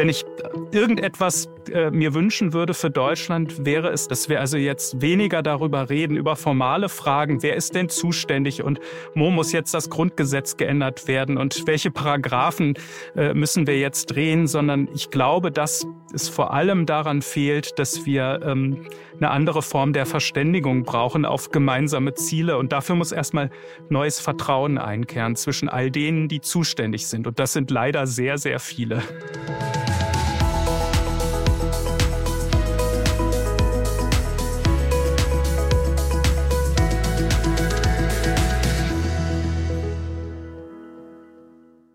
Wenn 0.00 0.08
ich 0.08 0.24
irgendetwas 0.72 1.50
äh, 1.70 1.90
mir 1.90 2.14
wünschen 2.14 2.54
würde 2.54 2.72
für 2.72 2.88
Deutschland, 2.88 3.66
wäre 3.66 3.90
es, 3.90 4.08
dass 4.08 4.30
wir 4.30 4.40
also 4.40 4.56
jetzt 4.56 5.02
weniger 5.02 5.42
darüber 5.42 5.90
reden, 5.90 6.16
über 6.16 6.36
formale 6.36 6.88
Fragen, 6.88 7.42
wer 7.42 7.54
ist 7.54 7.74
denn 7.74 7.90
zuständig 7.90 8.62
und 8.62 8.80
wo 9.14 9.28
muss 9.28 9.52
jetzt 9.52 9.74
das 9.74 9.90
Grundgesetz 9.90 10.56
geändert 10.56 11.06
werden 11.06 11.36
und 11.36 11.66
welche 11.66 11.90
Paragraphen 11.90 12.78
äh, 13.14 13.34
müssen 13.34 13.66
wir 13.66 13.78
jetzt 13.78 14.06
drehen, 14.06 14.46
sondern 14.46 14.88
ich 14.94 15.10
glaube, 15.10 15.52
dass 15.52 15.86
es 16.14 16.30
vor 16.30 16.54
allem 16.54 16.86
daran 16.86 17.20
fehlt, 17.20 17.78
dass 17.78 18.06
wir 18.06 18.40
ähm, 18.42 18.86
eine 19.16 19.30
andere 19.30 19.62
Form 19.62 19.92
der 19.92 20.06
Verständigung 20.06 20.84
brauchen 20.84 21.24
auf 21.24 21.50
gemeinsame 21.50 22.14
Ziele. 22.14 22.56
Und 22.56 22.72
dafür 22.72 22.96
muss 22.96 23.12
erstmal 23.12 23.50
neues 23.90 24.18
Vertrauen 24.18 24.78
einkehren 24.78 25.36
zwischen 25.36 25.68
all 25.68 25.90
denen, 25.90 26.28
die 26.28 26.40
zuständig 26.40 27.06
sind. 27.06 27.26
Und 27.26 27.38
das 27.38 27.52
sind 27.52 27.70
leider 27.70 28.06
sehr, 28.06 28.38
sehr 28.38 28.60
viele. 28.60 29.02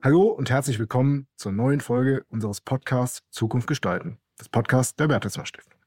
Hallo 0.05 0.27
und 0.27 0.51
herzlich 0.51 0.77
willkommen 0.77 1.25
zur 1.35 1.51
neuen 1.51 1.81
Folge 1.81 2.25
unseres 2.29 2.61
Podcasts 2.61 3.23
Zukunft 3.31 3.65
gestalten, 3.65 4.19
des 4.39 4.49
Podcasts 4.49 4.95
der 4.95 5.07
Bertelsmann 5.07 5.47
Stiftung. 5.47 5.79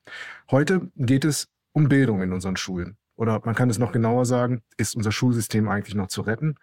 Heute 0.51 0.91
geht 0.97 1.25
es 1.25 1.47
um 1.71 1.89
Bildung 1.89 2.21
in 2.21 2.33
unseren 2.33 2.57
Schulen. 2.57 2.97
Oder 3.15 3.41
man 3.45 3.55
kann 3.55 3.71
es 3.71 3.79
noch 3.79 3.93
genauer 3.93 4.25
sagen, 4.27 4.63
ist 4.77 4.97
unser 4.97 5.13
Schulsystem 5.13 5.69
eigentlich 5.69 5.95
noch 5.95 6.09
zu 6.09 6.23
retten? 6.23 6.57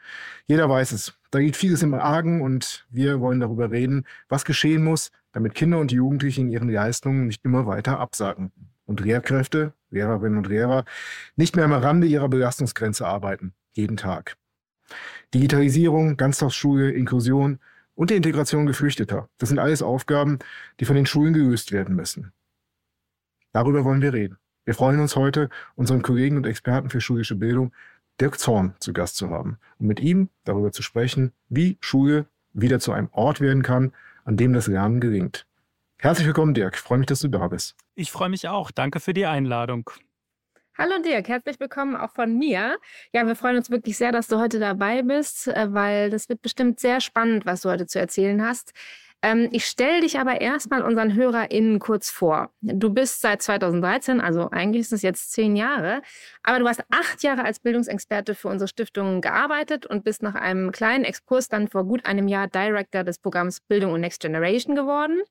Jeder 0.48 0.70
weiß 0.70 0.92
es. 0.92 1.18
Da 1.32 1.40
geht 1.40 1.56
vieles 1.56 1.82
im 1.82 1.94
Argen 1.94 2.42
und 2.42 2.86
wir 2.90 3.22
wollen 3.22 3.40
darüber 3.40 3.72
reden, 3.72 4.06
was 4.28 4.44
geschehen 4.44 4.84
muss, 4.84 5.12
damit 5.32 5.56
Kinder 5.56 5.80
und 5.80 5.94
Jugendliche 5.94 6.42
in 6.42 6.50
ihren 6.50 6.68
Leistungen 6.68 7.26
nicht 7.26 7.46
immer 7.46 7.66
weiter 7.66 8.02
absagen 8.02 8.52
und 8.86 9.00
Lehrkräfte, 9.00 9.72
Lehrerinnen 9.92 10.40
und 10.40 10.48
Lehrer 10.48 10.84
nicht 11.38 11.56
mehr 11.56 11.64
am 11.64 11.72
Rande 11.72 12.06
ihrer 12.06 12.28
Belastungsgrenze 12.28 13.08
arbeiten, 13.08 13.54
jeden 13.72 13.96
Tag. 13.96 14.36
Digitalisierung, 15.34 16.18
Ganztagsschule, 16.18 16.92
Inklusion 16.92 17.60
und 17.96 18.10
die 18.10 18.16
Integration 18.16 18.66
Geflüchteter. 18.66 19.30
Das 19.38 19.50
sind 19.50 19.60
alles 19.60 19.82
Aufgaben, 19.82 20.40
die 20.80 20.86
von 20.86 20.96
den 20.96 21.06
Schulen 21.06 21.34
gelöst 21.34 21.72
werden 21.72 21.96
müssen. 21.96 22.32
Darüber 23.52 23.84
wollen 23.84 24.02
wir 24.02 24.14
reden. 24.14 24.38
Wir 24.66 24.74
freuen 24.74 25.00
uns 25.00 25.16
heute, 25.16 25.50
unseren 25.76 26.02
Kollegen 26.02 26.38
und 26.38 26.46
Experten 26.46 26.90
für 26.90 27.00
schulische 27.00 27.36
Bildung, 27.36 27.72
Dirk 28.20 28.40
Zorn, 28.40 28.76
zu 28.80 28.94
Gast 28.94 29.16
zu 29.16 29.30
haben, 29.30 29.58
um 29.80 29.88
mit 29.88 30.00
ihm 30.00 30.30
darüber 30.44 30.72
zu 30.72 30.82
sprechen, 30.82 31.34
wie 31.50 31.78
Schule 31.82 32.26
wieder 32.54 32.80
zu 32.80 32.92
einem 32.92 33.10
Ort 33.12 33.42
werden 33.42 33.62
kann, 33.62 33.94
an 34.24 34.38
dem 34.38 34.54
das 34.54 34.68
Lernen 34.68 35.00
gelingt. 35.00 35.46
Herzlich 35.98 36.26
willkommen, 36.26 36.54
Dirk. 36.54 36.76
Ich 36.76 36.82
freue 36.82 36.98
mich, 36.98 37.08
dass 37.08 37.20
du 37.20 37.28
da 37.28 37.48
bist. 37.48 37.76
Ich 37.96 38.12
freue 38.12 38.30
mich 38.30 38.48
auch. 38.48 38.72
Danke 38.72 39.00
für 39.00 39.14
die 39.14 39.26
Einladung. 39.26 39.90
Hallo 40.78 41.02
Dirk, 41.02 41.30
herzlich 41.30 41.58
willkommen 41.62 41.96
auch 41.96 42.10
von 42.10 42.38
mir. 42.38 42.78
Ja, 43.14 43.26
wir 43.26 43.38
freuen 43.38 43.56
uns 43.56 43.70
wirklich 43.70 43.96
sehr, 43.96 44.12
dass 44.12 44.28
du 44.28 44.40
heute 44.40 44.60
dabei 44.60 45.04
bist, 45.04 45.48
äh, 45.48 45.74
weil 45.74 46.10
das 46.10 46.28
wird 46.28 46.42
bestimmt 46.42 46.82
sehr 46.82 47.00
spannend, 47.00 47.46
was 47.46 47.62
du 47.62 47.70
heute 47.70 47.88
zu 47.88 47.98
erzählen 47.98 48.46
hast. 48.46 48.74
Ähm, 49.22 49.48
ich 49.54 49.68
stelle 49.68 50.02
dich 50.02 50.20
aber 50.20 50.42
erstmal 50.42 50.82
unseren 50.82 51.16
HörerInnen 51.16 51.80
kurz 51.80 52.10
vor. 52.10 52.52
Du 52.60 52.90
bist 52.90 53.22
seit 53.22 53.42
2013, 53.42 54.20
also 54.20 54.50
eigentlich 54.52 54.82
ist 54.82 54.92
es 54.92 55.02
jetzt 55.02 55.32
zehn 55.32 55.56
Jahre, 55.56 56.02
aber 56.44 56.60
du 56.60 56.68
hast 56.68 56.84
acht 56.90 57.24
Jahre 57.24 57.46
als 57.46 57.62
Bildungsexperte 57.62 58.36
für 58.36 58.50
unsere 58.50 58.68
Stiftung 58.68 59.22
gearbeitet 59.22 59.86
und 59.86 60.04
bist 60.04 60.24
nach 60.24 60.36
einem 60.36 60.74
kleinen 60.74 61.06
Exkurs 61.06 61.48
dann 61.48 61.70
vor 61.70 61.86
gut 61.86 62.06
einem 62.06 62.28
Jahr 62.28 62.48
Director 62.48 63.06
des 63.06 63.18
Programms 63.20 63.62
Bildung 63.62 63.94
und 63.94 64.02
Next 64.02 64.20
Generation 64.22 64.76
geworden. 64.76 65.22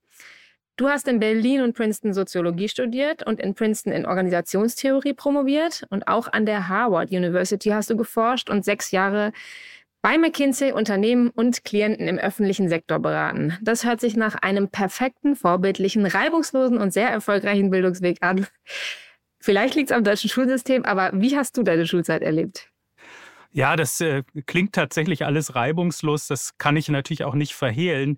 Du 0.77 0.89
hast 0.89 1.07
in 1.07 1.21
Berlin 1.21 1.61
und 1.61 1.77
Princeton 1.77 2.13
Soziologie 2.13 2.69
studiert 2.69 3.25
und 3.25 3.39
in 3.39 3.55
Princeton 3.55 3.93
in 3.93 4.07
Organisationstheorie 4.07 5.15
promoviert 5.15 5.87
und 5.91 6.09
auch 6.09 6.33
an 6.33 6.47
der 6.47 6.69
Harvard 6.69 7.13
University 7.13 7.69
hast 7.69 7.91
du 7.91 7.97
geforscht 7.97 8.51
und 8.51 8.65
sechs 8.65 8.91
Jahre 8.91 9.33
bei 10.03 10.19
McKinsey 10.19 10.73
Unternehmen 10.73 11.31
und 11.31 11.65
Klienten 11.65 12.09
im 12.09 12.19
öffentlichen 12.19 12.69
Sektor 12.69 12.99
beraten. 12.99 13.57
Das 13.63 13.85
hört 13.85 14.01
sich 14.01 14.17
nach 14.17 14.35
einem 14.35 14.69
perfekten, 14.69 15.37
vorbildlichen, 15.37 16.07
reibungslosen 16.07 16.79
und 16.79 16.93
sehr 16.93 17.09
erfolgreichen 17.09 17.71
Bildungsweg 17.71 18.19
an. 18.21 18.47
Vielleicht 19.39 19.77
liegt 19.77 19.91
es 19.91 19.97
am 19.97 20.03
deutschen 20.03 20.29
Schulsystem, 20.29 20.85
aber 20.85 21.13
wie 21.15 21.37
hast 21.37 21.57
du 21.57 21.63
deine 21.63 21.87
Schulzeit 21.87 22.23
erlebt? 22.23 22.69
Ja, 23.53 23.77
das 23.77 24.01
äh, 24.01 24.25
klingt 24.47 24.75
tatsächlich 24.75 25.25
alles 25.25 25.55
reibungslos. 25.55 26.27
Das 26.27 26.59
kann 26.59 26.77
ich 26.77 26.89
natürlich 26.89 27.23
auch 27.23 27.37
nicht 27.37 27.55
verhehlen. 27.55 28.17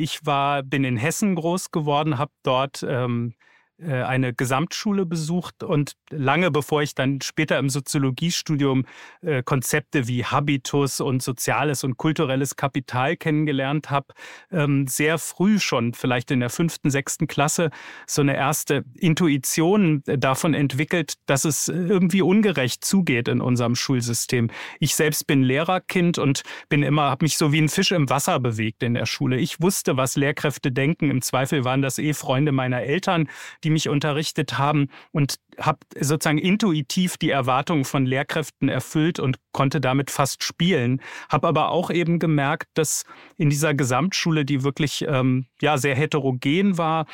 Ich 0.00 0.24
war, 0.24 0.62
bin 0.62 0.84
in 0.84 0.96
Hessen 0.96 1.34
groß 1.34 1.72
geworden, 1.72 2.18
habe 2.18 2.30
dort 2.44 2.84
ähm, 2.88 3.34
äh, 3.34 3.57
eine 3.82 4.34
Gesamtschule 4.34 5.06
besucht 5.06 5.62
und 5.62 5.92
lange 6.10 6.50
bevor 6.50 6.82
ich 6.82 6.94
dann 6.94 7.20
später 7.20 7.58
im 7.58 7.68
Soziologiestudium 7.68 8.84
äh, 9.22 9.42
Konzepte 9.42 10.08
wie 10.08 10.24
Habitus 10.24 11.00
und 11.00 11.22
soziales 11.22 11.84
und 11.84 11.96
kulturelles 11.96 12.56
Kapital 12.56 13.16
kennengelernt 13.16 13.90
habe, 13.90 14.14
ähm, 14.50 14.86
sehr 14.86 15.18
früh 15.18 15.58
schon, 15.58 15.94
vielleicht 15.94 16.30
in 16.30 16.40
der 16.40 16.50
fünften, 16.50 16.90
sechsten 16.90 17.26
Klasse, 17.26 17.70
so 18.06 18.22
eine 18.22 18.36
erste 18.36 18.84
Intuition 18.94 20.02
äh, 20.06 20.18
davon 20.18 20.54
entwickelt, 20.54 21.14
dass 21.26 21.44
es 21.44 21.68
irgendwie 21.68 22.22
ungerecht 22.22 22.84
zugeht 22.84 23.28
in 23.28 23.40
unserem 23.40 23.74
Schulsystem. 23.74 24.50
Ich 24.80 24.94
selbst 24.94 25.26
bin 25.26 25.42
Lehrerkind 25.42 26.18
und 26.18 26.42
bin 26.68 26.82
immer, 26.82 27.10
habe 27.10 27.24
mich 27.24 27.36
so 27.36 27.52
wie 27.52 27.60
ein 27.60 27.68
Fisch 27.68 27.92
im 27.92 28.10
Wasser 28.10 28.40
bewegt 28.40 28.82
in 28.82 28.94
der 28.94 29.06
Schule. 29.06 29.36
Ich 29.38 29.60
wusste, 29.60 29.96
was 29.96 30.16
Lehrkräfte 30.16 30.72
denken. 30.72 31.10
Im 31.10 31.22
Zweifel 31.22 31.64
waren 31.64 31.82
das 31.82 31.98
eh 31.98 32.14
Freunde 32.14 32.52
meiner 32.52 32.82
Eltern, 32.82 33.28
die 33.64 33.67
die 33.68 33.72
mich 33.72 33.90
unterrichtet 33.90 34.56
haben 34.56 34.88
und 35.12 35.34
habe 35.60 35.80
sozusagen 36.00 36.38
intuitiv 36.38 37.18
die 37.18 37.28
Erwartungen 37.28 37.84
von 37.84 38.06
Lehrkräften 38.06 38.70
erfüllt 38.70 39.20
und 39.20 39.36
konnte 39.52 39.78
damit 39.78 40.10
fast 40.10 40.42
spielen. 40.42 41.02
Habe 41.28 41.46
aber 41.48 41.68
auch 41.68 41.90
eben 41.90 42.18
gemerkt, 42.18 42.68
dass 42.72 43.04
in 43.36 43.50
dieser 43.50 43.74
Gesamtschule, 43.74 44.46
die 44.46 44.62
wirklich 44.62 45.04
ähm, 45.06 45.44
ja 45.60 45.76
sehr 45.76 45.94
heterogen 45.94 46.78
war, 46.78 47.04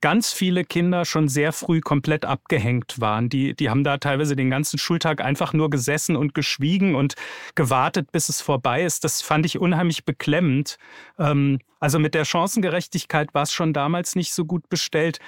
ganz 0.00 0.32
viele 0.32 0.64
Kinder 0.64 1.04
schon 1.04 1.28
sehr 1.28 1.52
früh 1.52 1.80
komplett 1.80 2.24
abgehängt 2.24 3.00
waren. 3.00 3.28
Die, 3.28 3.54
die 3.56 3.68
haben 3.68 3.82
da 3.82 3.98
teilweise 3.98 4.36
den 4.36 4.50
ganzen 4.50 4.78
Schultag 4.78 5.20
einfach 5.20 5.54
nur 5.54 5.70
gesessen 5.70 6.14
und 6.14 6.34
geschwiegen 6.34 6.94
und 6.94 7.14
gewartet, 7.56 8.12
bis 8.12 8.28
es 8.28 8.40
vorbei 8.40 8.84
ist. 8.84 9.02
Das 9.02 9.22
fand 9.22 9.44
ich 9.44 9.58
unheimlich 9.58 10.04
beklemmend. 10.04 10.76
Ähm, 11.18 11.58
also 11.80 11.98
mit 11.98 12.14
der 12.14 12.24
Chancengerechtigkeit 12.24 13.34
war 13.34 13.42
es 13.42 13.52
schon 13.52 13.72
damals 13.72 14.14
nicht 14.14 14.32
so 14.32 14.44
gut 14.44 14.68
bestellt. 14.68 15.18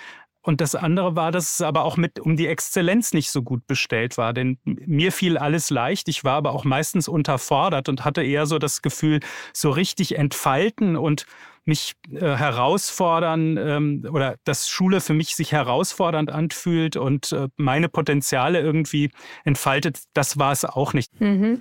Und 0.49 0.63
das 0.63 0.75
andere 0.75 1.15
war, 1.15 1.31
dass 1.31 1.57
es 1.57 1.61
aber 1.61 1.85
auch 1.85 1.99
mit 1.99 2.21
um 2.21 2.35
die 2.35 2.47
Exzellenz 2.47 3.13
nicht 3.13 3.31
so 3.31 3.43
gut 3.43 3.67
bestellt 3.67 4.17
war. 4.17 4.33
Denn 4.33 4.57
mir 4.65 5.13
fiel 5.13 5.37
alles 5.37 5.69
leicht. 5.69 6.09
Ich 6.09 6.25
war 6.25 6.37
aber 6.37 6.55
auch 6.55 6.65
meistens 6.65 7.07
unterfordert 7.07 7.91
und 7.91 8.07
hatte 8.07 8.23
eher 8.23 8.47
so 8.47 8.59
das 8.59 8.81
Gefühl, 8.81 9.21
so 9.53 9.69
richtig 9.69 10.17
entfalten 10.17 10.97
und 10.97 11.27
mich 11.67 11.97
äh, 12.11 12.21
herausfordern 12.21 13.59
ähm, 13.59 14.09
oder 14.11 14.37
dass 14.45 14.71
Schule 14.71 15.03
für 15.03 15.13
mich 15.13 15.37
sich 15.37 15.53
herausfordernd 15.53 16.31
anfühlt 16.31 16.97
und 16.97 17.31
äh, 17.33 17.49
meine 17.59 17.91
Potenziale 17.91 18.59
irgendwie 18.63 19.11
entfaltet, 19.45 20.01
das 20.15 20.39
war 20.39 20.53
es 20.53 20.65
auch 20.65 20.95
nicht. 20.95 21.21
Mhm. 21.21 21.61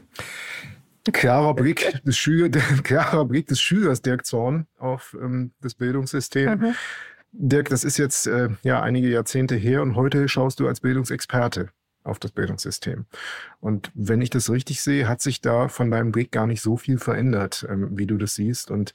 Klarer 1.11 1.53
Blick 1.55 2.01
des, 2.05 2.17
Schüler, 2.17 2.49
klarer 2.83 3.25
Blick 3.25 3.47
des 3.47 3.59
Schülers 3.59 4.01
Dirk 4.01 4.25
Zorn 4.25 4.65
auf 4.77 5.13
ähm, 5.21 5.51
das 5.59 5.75
Bildungssystem. 5.75 6.57
Mhm. 6.57 6.75
Dirk, 7.31 7.69
das 7.69 7.83
ist 7.83 7.97
jetzt 7.97 8.27
äh, 8.27 8.49
ja 8.63 8.81
einige 8.81 9.09
Jahrzehnte 9.09 9.55
her 9.55 9.81
und 9.81 9.95
heute 9.95 10.27
schaust 10.27 10.59
du 10.59 10.67
als 10.67 10.79
Bildungsexperte 10.79 11.69
auf 12.03 12.19
das 12.19 12.31
Bildungssystem. 12.31 13.05
Und 13.59 13.91
wenn 13.93 14.21
ich 14.21 14.29
das 14.29 14.49
richtig 14.49 14.81
sehe, 14.81 15.07
hat 15.07 15.21
sich 15.21 15.41
da 15.41 15.67
von 15.67 15.91
deinem 15.91 16.11
Blick 16.11 16.31
gar 16.31 16.47
nicht 16.47 16.61
so 16.61 16.77
viel 16.77 16.97
verändert, 16.97 17.67
ähm, 17.69 17.89
wie 17.91 18.07
du 18.07 18.17
das 18.17 18.35
siehst. 18.35 18.71
Und 18.71 18.93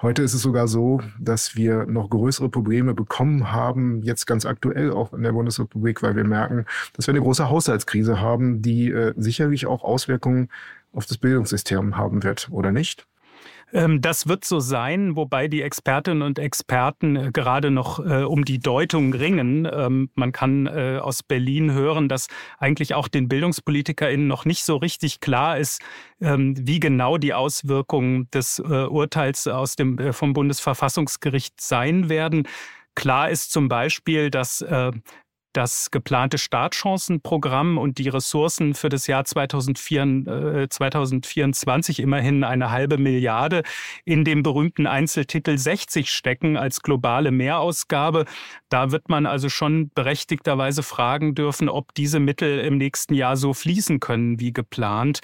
heute 0.00 0.22
ist 0.22 0.34
es 0.34 0.42
sogar 0.42 0.66
so, 0.66 1.00
dass 1.20 1.54
wir 1.54 1.86
noch 1.86 2.10
größere 2.10 2.48
Probleme 2.48 2.94
bekommen 2.94 3.52
haben, 3.52 4.02
jetzt 4.02 4.26
ganz 4.26 4.46
aktuell 4.46 4.90
auch 4.90 5.12
in 5.12 5.22
der 5.22 5.32
Bundesrepublik, 5.32 6.02
weil 6.02 6.16
wir 6.16 6.24
merken, 6.24 6.64
dass 6.94 7.06
wir 7.06 7.12
eine 7.12 7.22
große 7.22 7.48
Haushaltskrise 7.50 8.20
haben, 8.20 8.62
die 8.62 8.90
äh, 8.90 9.12
sicherlich 9.16 9.66
auch 9.66 9.84
Auswirkungen 9.84 10.48
auf 10.92 11.06
das 11.06 11.18
Bildungssystem 11.18 11.96
haben 11.96 12.22
wird, 12.22 12.48
oder 12.50 12.72
nicht? 12.72 13.06
Ähm, 13.74 14.00
das 14.00 14.28
wird 14.28 14.44
so 14.44 14.60
sein, 14.60 15.16
wobei 15.16 15.48
die 15.48 15.60
Expertinnen 15.62 16.22
und 16.22 16.38
Experten 16.38 17.16
äh, 17.16 17.30
gerade 17.32 17.72
noch 17.72 17.98
äh, 17.98 18.22
um 18.22 18.44
die 18.44 18.60
Deutung 18.60 19.12
ringen. 19.12 19.68
Ähm, 19.70 20.10
man 20.14 20.30
kann 20.30 20.66
äh, 20.66 21.00
aus 21.02 21.24
Berlin 21.24 21.72
hören, 21.72 22.08
dass 22.08 22.28
eigentlich 22.58 22.94
auch 22.94 23.08
den 23.08 23.28
BildungspolitikerInnen 23.28 24.28
noch 24.28 24.44
nicht 24.44 24.64
so 24.64 24.76
richtig 24.76 25.18
klar 25.18 25.58
ist, 25.58 25.82
ähm, 26.20 26.54
wie 26.56 26.78
genau 26.78 27.18
die 27.18 27.34
Auswirkungen 27.34 28.30
des 28.30 28.60
Urteils 28.60 29.48
aus 29.48 29.74
dem, 29.74 30.12
vom 30.12 30.32
Bundesverfassungsgericht 30.32 31.60
sein 31.60 32.08
werden. 32.08 32.46
Klar 32.94 33.30
ist 33.30 33.50
zum 33.50 33.68
Beispiel, 33.68 34.30
dass 34.30 34.60
äh, 34.60 34.92
das 35.54 35.90
geplante 35.90 36.36
Startchancenprogramm 36.36 37.78
und 37.78 37.98
die 37.98 38.08
Ressourcen 38.08 38.74
für 38.74 38.88
das 38.88 39.06
Jahr 39.06 39.24
2004, 39.24 40.66
2024 40.68 42.00
immerhin 42.00 42.44
eine 42.44 42.70
halbe 42.70 42.98
Milliarde 42.98 43.62
in 44.04 44.24
dem 44.24 44.42
berühmten 44.42 44.86
Einzeltitel 44.86 45.56
60 45.56 46.10
stecken 46.10 46.56
als 46.56 46.82
globale 46.82 47.30
Mehrausgabe. 47.30 48.26
Da 48.68 48.90
wird 48.90 49.08
man 49.08 49.26
also 49.26 49.48
schon 49.48 49.90
berechtigterweise 49.94 50.82
fragen 50.82 51.34
dürfen, 51.34 51.68
ob 51.68 51.94
diese 51.94 52.20
Mittel 52.20 52.58
im 52.58 52.76
nächsten 52.76 53.14
Jahr 53.14 53.36
so 53.36 53.54
fließen 53.54 54.00
können 54.00 54.40
wie 54.40 54.52
geplant. 54.52 55.20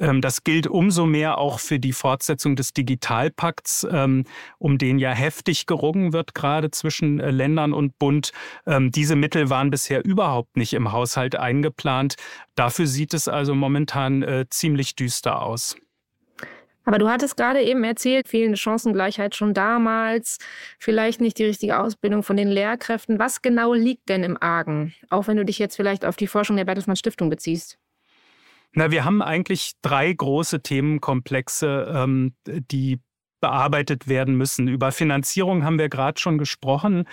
Ähm, 0.00 0.20
das 0.20 0.42
gilt 0.42 0.66
umso 0.66 1.06
mehr 1.06 1.38
auch 1.38 1.60
für 1.60 1.78
die 1.78 1.92
Fortsetzung 1.92 2.56
des 2.56 2.72
Digitalpakts, 2.72 3.86
ähm, 3.90 4.24
um 4.58 4.78
den 4.78 4.98
ja 4.98 5.10
heftig 5.10 5.66
gerungen 5.66 6.12
wird, 6.12 6.34
gerade 6.34 6.70
zwischen 6.70 7.20
äh, 7.20 7.30
Ländern 7.30 7.72
und 7.72 7.98
Bund. 7.98 8.32
Ähm, 8.66 8.90
diese 8.90 9.14
Mittel 9.14 9.50
waren 9.50 9.69
bisher 9.70 10.04
überhaupt 10.04 10.56
nicht 10.56 10.74
im 10.74 10.92
Haushalt 10.92 11.36
eingeplant. 11.36 12.16
Dafür 12.54 12.86
sieht 12.86 13.14
es 13.14 13.28
also 13.28 13.54
momentan 13.54 14.22
äh, 14.22 14.46
ziemlich 14.50 14.96
düster 14.96 15.42
aus. 15.42 15.76
Aber 16.84 16.98
du 16.98 17.08
hattest 17.08 17.36
gerade 17.36 17.62
eben 17.62 17.84
erzählt, 17.84 18.26
fehlende 18.26 18.56
Chancengleichheit 18.56 19.36
schon 19.36 19.54
damals, 19.54 20.38
vielleicht 20.78 21.20
nicht 21.20 21.38
die 21.38 21.44
richtige 21.44 21.78
Ausbildung 21.78 22.22
von 22.22 22.36
den 22.36 22.48
Lehrkräften. 22.48 23.18
Was 23.18 23.42
genau 23.42 23.74
liegt 23.74 24.08
denn 24.08 24.24
im 24.24 24.36
Argen? 24.40 24.94
Auch 25.08 25.28
wenn 25.28 25.36
du 25.36 25.44
dich 25.44 25.58
jetzt 25.58 25.76
vielleicht 25.76 26.04
auf 26.04 26.16
die 26.16 26.26
Forschung 26.26 26.56
der 26.56 26.64
Bertelsmann 26.64 26.96
Stiftung 26.96 27.30
beziehst. 27.30 27.78
Na, 28.72 28.90
wir 28.90 29.04
haben 29.04 29.20
eigentlich 29.20 29.74
drei 29.82 30.12
große 30.12 30.62
Themenkomplexe, 30.62 31.92
ähm, 31.94 32.34
die 32.46 33.00
bearbeitet 33.40 34.06
werden 34.06 34.36
müssen. 34.36 34.68
Über 34.68 34.92
Finanzierung 34.92 35.64
haben 35.64 35.78
wir 35.78 35.88
gerade 35.88 36.20
schon 36.20 36.38
gesprochen. 36.38 37.04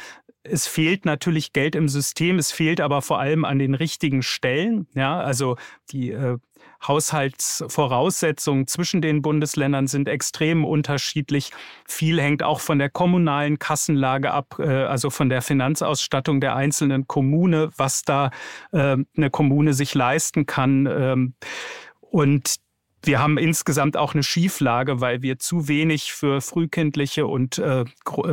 Es 0.49 0.67
fehlt 0.67 1.05
natürlich 1.05 1.53
Geld 1.53 1.75
im 1.75 1.89
System, 1.89 2.39
es 2.39 2.51
fehlt 2.51 2.81
aber 2.81 3.01
vor 3.01 3.19
allem 3.19 3.45
an 3.45 3.59
den 3.59 3.73
richtigen 3.73 4.23
Stellen. 4.23 4.87
Ja, 4.93 5.19
also 5.19 5.57
die 5.91 6.11
äh, 6.11 6.37
Haushaltsvoraussetzungen 6.85 8.67
zwischen 8.67 9.01
den 9.01 9.21
Bundesländern 9.21 9.87
sind 9.87 10.07
extrem 10.07 10.63
unterschiedlich. 10.63 11.51
Viel 11.87 12.21
hängt 12.21 12.43
auch 12.43 12.59
von 12.59 12.79
der 12.79 12.89
kommunalen 12.89 13.59
Kassenlage 13.59 14.31
ab, 14.31 14.57
äh, 14.59 14.67
also 14.67 15.09
von 15.09 15.29
der 15.29 15.41
Finanzausstattung 15.41 16.39
der 16.39 16.55
einzelnen 16.55 17.07
Kommune, 17.07 17.69
was 17.77 18.03
da 18.03 18.31
äh, 18.71 18.97
eine 19.15 19.29
Kommune 19.31 19.73
sich 19.73 19.95
leisten 19.95 20.45
kann. 20.45 20.85
Ähm, 20.85 21.33
und 21.99 22.57
wir 23.03 23.19
haben 23.19 23.37
insgesamt 23.37 23.95
auch 23.95 24.13
eine 24.13 24.23
Schieflage, 24.23 25.01
weil 25.01 25.21
wir 25.21 25.39
zu 25.39 25.67
wenig 25.67 26.13
für 26.13 26.41
frühkindliche 26.41 27.27
und 27.27 27.57
äh, 27.57 27.81
äh, 27.81 27.85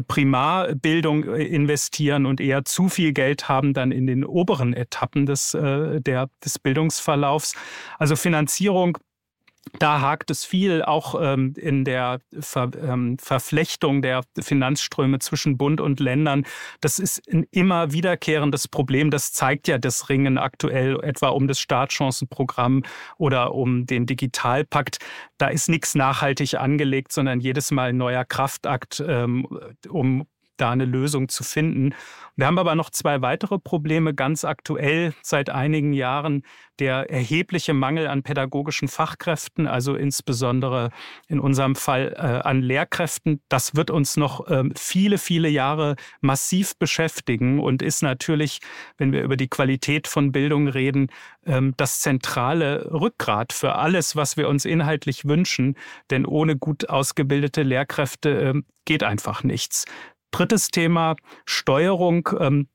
Primarbildung 0.06 1.24
äh, 1.24 1.44
investieren 1.44 2.26
und 2.26 2.40
eher 2.40 2.64
zu 2.64 2.88
viel 2.88 3.12
Geld 3.12 3.48
haben 3.48 3.74
dann 3.74 3.92
in 3.92 4.06
den 4.06 4.24
oberen 4.24 4.72
Etappen 4.72 5.26
des, 5.26 5.54
äh, 5.54 6.00
der, 6.00 6.30
des 6.44 6.58
Bildungsverlaufs. 6.58 7.54
Also 7.98 8.16
Finanzierung 8.16 8.98
da 9.78 10.00
hakt 10.00 10.30
es 10.30 10.44
viel 10.44 10.82
auch 10.82 11.20
ähm, 11.20 11.54
in 11.56 11.84
der 11.84 12.20
Ver, 12.38 12.70
ähm, 12.80 13.18
Verflechtung 13.18 14.02
der 14.02 14.22
Finanzströme 14.38 15.18
zwischen 15.18 15.56
Bund 15.56 15.80
und 15.80 16.00
Ländern. 16.00 16.44
Das 16.80 16.98
ist 16.98 17.22
ein 17.32 17.46
immer 17.50 17.92
wiederkehrendes 17.92 18.68
Problem. 18.68 19.10
Das 19.10 19.32
zeigt 19.32 19.68
ja 19.68 19.78
das 19.78 20.08
Ringen 20.08 20.38
aktuell 20.38 21.00
etwa 21.02 21.28
um 21.28 21.48
das 21.48 21.58
Startchancenprogramm 21.60 22.82
oder 23.16 23.54
um 23.54 23.86
den 23.86 24.06
Digitalpakt. 24.06 24.98
Da 25.38 25.48
ist 25.48 25.68
nichts 25.68 25.94
nachhaltig 25.94 26.54
angelegt, 26.54 27.12
sondern 27.12 27.40
jedes 27.40 27.70
Mal 27.70 27.90
ein 27.90 27.96
neuer 27.96 28.24
Kraftakt, 28.24 29.02
ähm, 29.06 29.46
um 29.88 30.26
da 30.56 30.70
eine 30.70 30.84
Lösung 30.84 31.28
zu 31.28 31.42
finden. 31.42 31.94
Wir 32.36 32.46
haben 32.46 32.58
aber 32.58 32.74
noch 32.74 32.90
zwei 32.90 33.22
weitere 33.22 33.58
Probleme 33.58 34.12
ganz 34.12 34.44
aktuell 34.44 35.14
seit 35.22 35.50
einigen 35.50 35.92
Jahren. 35.92 36.42
Der 36.80 37.08
erhebliche 37.08 37.74
Mangel 37.74 38.08
an 38.08 38.24
pädagogischen 38.24 38.88
Fachkräften, 38.88 39.68
also 39.68 39.94
insbesondere 39.94 40.90
in 41.28 41.38
unserem 41.38 41.76
Fall 41.76 42.12
äh, 42.16 42.46
an 42.48 42.62
Lehrkräften. 42.62 43.40
Das 43.48 43.76
wird 43.76 43.90
uns 43.90 44.16
noch 44.16 44.48
äh, 44.48 44.64
viele, 44.76 45.18
viele 45.18 45.48
Jahre 45.48 45.94
massiv 46.20 46.76
beschäftigen 46.76 47.60
und 47.60 47.80
ist 47.80 48.02
natürlich, 48.02 48.58
wenn 48.98 49.12
wir 49.12 49.22
über 49.22 49.36
die 49.36 49.48
Qualität 49.48 50.08
von 50.08 50.32
Bildung 50.32 50.66
reden, 50.66 51.10
äh, 51.42 51.60
das 51.76 52.00
zentrale 52.00 52.90
Rückgrat 52.90 53.52
für 53.52 53.76
alles, 53.76 54.16
was 54.16 54.36
wir 54.36 54.48
uns 54.48 54.64
inhaltlich 54.64 55.24
wünschen. 55.24 55.76
Denn 56.10 56.26
ohne 56.26 56.56
gut 56.56 56.88
ausgebildete 56.88 57.62
Lehrkräfte 57.62 58.30
ähm, 58.30 58.64
geht 58.84 59.02
einfach 59.02 59.44
nichts. 59.44 59.84
Drittes 60.34 60.66
Thema, 60.72 61.14
Steuerung. 61.46 62.28
Ähm, 62.40 62.66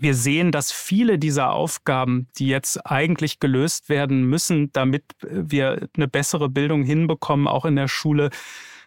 wir 0.00 0.14
sehen, 0.14 0.52
dass 0.52 0.72
viele 0.72 1.18
dieser 1.18 1.52
Aufgaben, 1.52 2.28
die 2.38 2.46
jetzt 2.46 2.78
eigentlich 2.86 3.40
gelöst 3.40 3.90
werden 3.90 4.24
müssen, 4.24 4.72
damit 4.72 5.04
wir 5.20 5.86
eine 5.94 6.08
bessere 6.08 6.48
Bildung 6.48 6.84
hinbekommen, 6.84 7.46
auch 7.46 7.66
in 7.66 7.76
der 7.76 7.88
Schule, 7.88 8.30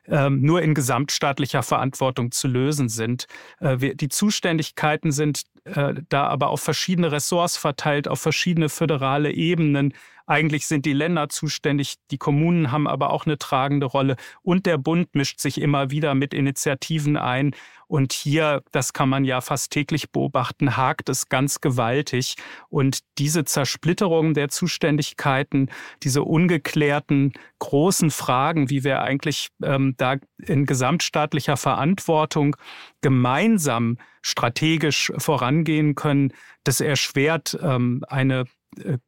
ähm, 0.08 0.42
nur 0.42 0.64
in 0.64 0.74
gesamtstaatlicher 0.74 1.62
Verantwortung 1.62 2.32
zu 2.32 2.48
lösen 2.48 2.90
sind. 2.90 3.28
Äh, 3.60 3.94
die 3.94 4.10
Zuständigkeiten 4.10 5.12
sind 5.12 5.44
äh, 5.66 5.94
da 6.10 6.26
aber 6.26 6.50
auf 6.50 6.62
verschiedene 6.62 7.12
Ressorts 7.12 7.56
verteilt, 7.56 8.08
auf 8.08 8.20
verschiedene 8.20 8.70
föderale 8.70 9.32
Ebenen. 9.32 9.94
Eigentlich 10.32 10.66
sind 10.66 10.86
die 10.86 10.94
Länder 10.94 11.28
zuständig, 11.28 11.96
die 12.10 12.18
Kommunen 12.18 12.72
haben 12.72 12.88
aber 12.88 13.10
auch 13.10 13.26
eine 13.26 13.38
tragende 13.38 13.86
Rolle 13.86 14.16
und 14.44 14.66
der 14.66 14.78
Bund 14.78 15.14
mischt 15.14 15.42
sich 15.42 15.60
immer 15.60 15.92
wieder 15.92 16.16
mit 16.16 16.34
Initiativen 16.34 17.18
ein. 17.18 17.54
Und 17.88 18.14
hier, 18.14 18.64
das 18.72 18.94
kann 18.94 19.10
man 19.10 19.26
ja 19.26 19.42
fast 19.42 19.74
täglich 19.74 20.10
beobachten, 20.14 20.78
hakt 20.78 21.10
es 21.10 21.28
ganz 21.28 21.60
gewaltig. 21.60 22.36
Und 22.70 23.00
diese 23.18 23.44
Zersplitterung 23.44 24.34
der 24.34 24.48
Zuständigkeiten, 24.48 25.70
diese 26.02 26.24
ungeklärten 26.24 27.34
großen 27.60 28.10
Fragen, 28.10 28.70
wie 28.70 28.86
wir 28.86 29.02
eigentlich 29.02 29.50
ähm, 29.62 29.96
da 29.98 30.16
in 30.38 30.66
gesamtstaatlicher 30.66 31.58
Verantwortung 31.58 32.56
gemeinsam 33.02 33.98
strategisch 34.22 35.12
vorangehen 35.18 35.96
können, 35.96 36.32
das 36.64 36.80
erschwert 36.80 37.60
ähm, 37.62 38.06
eine 38.08 38.46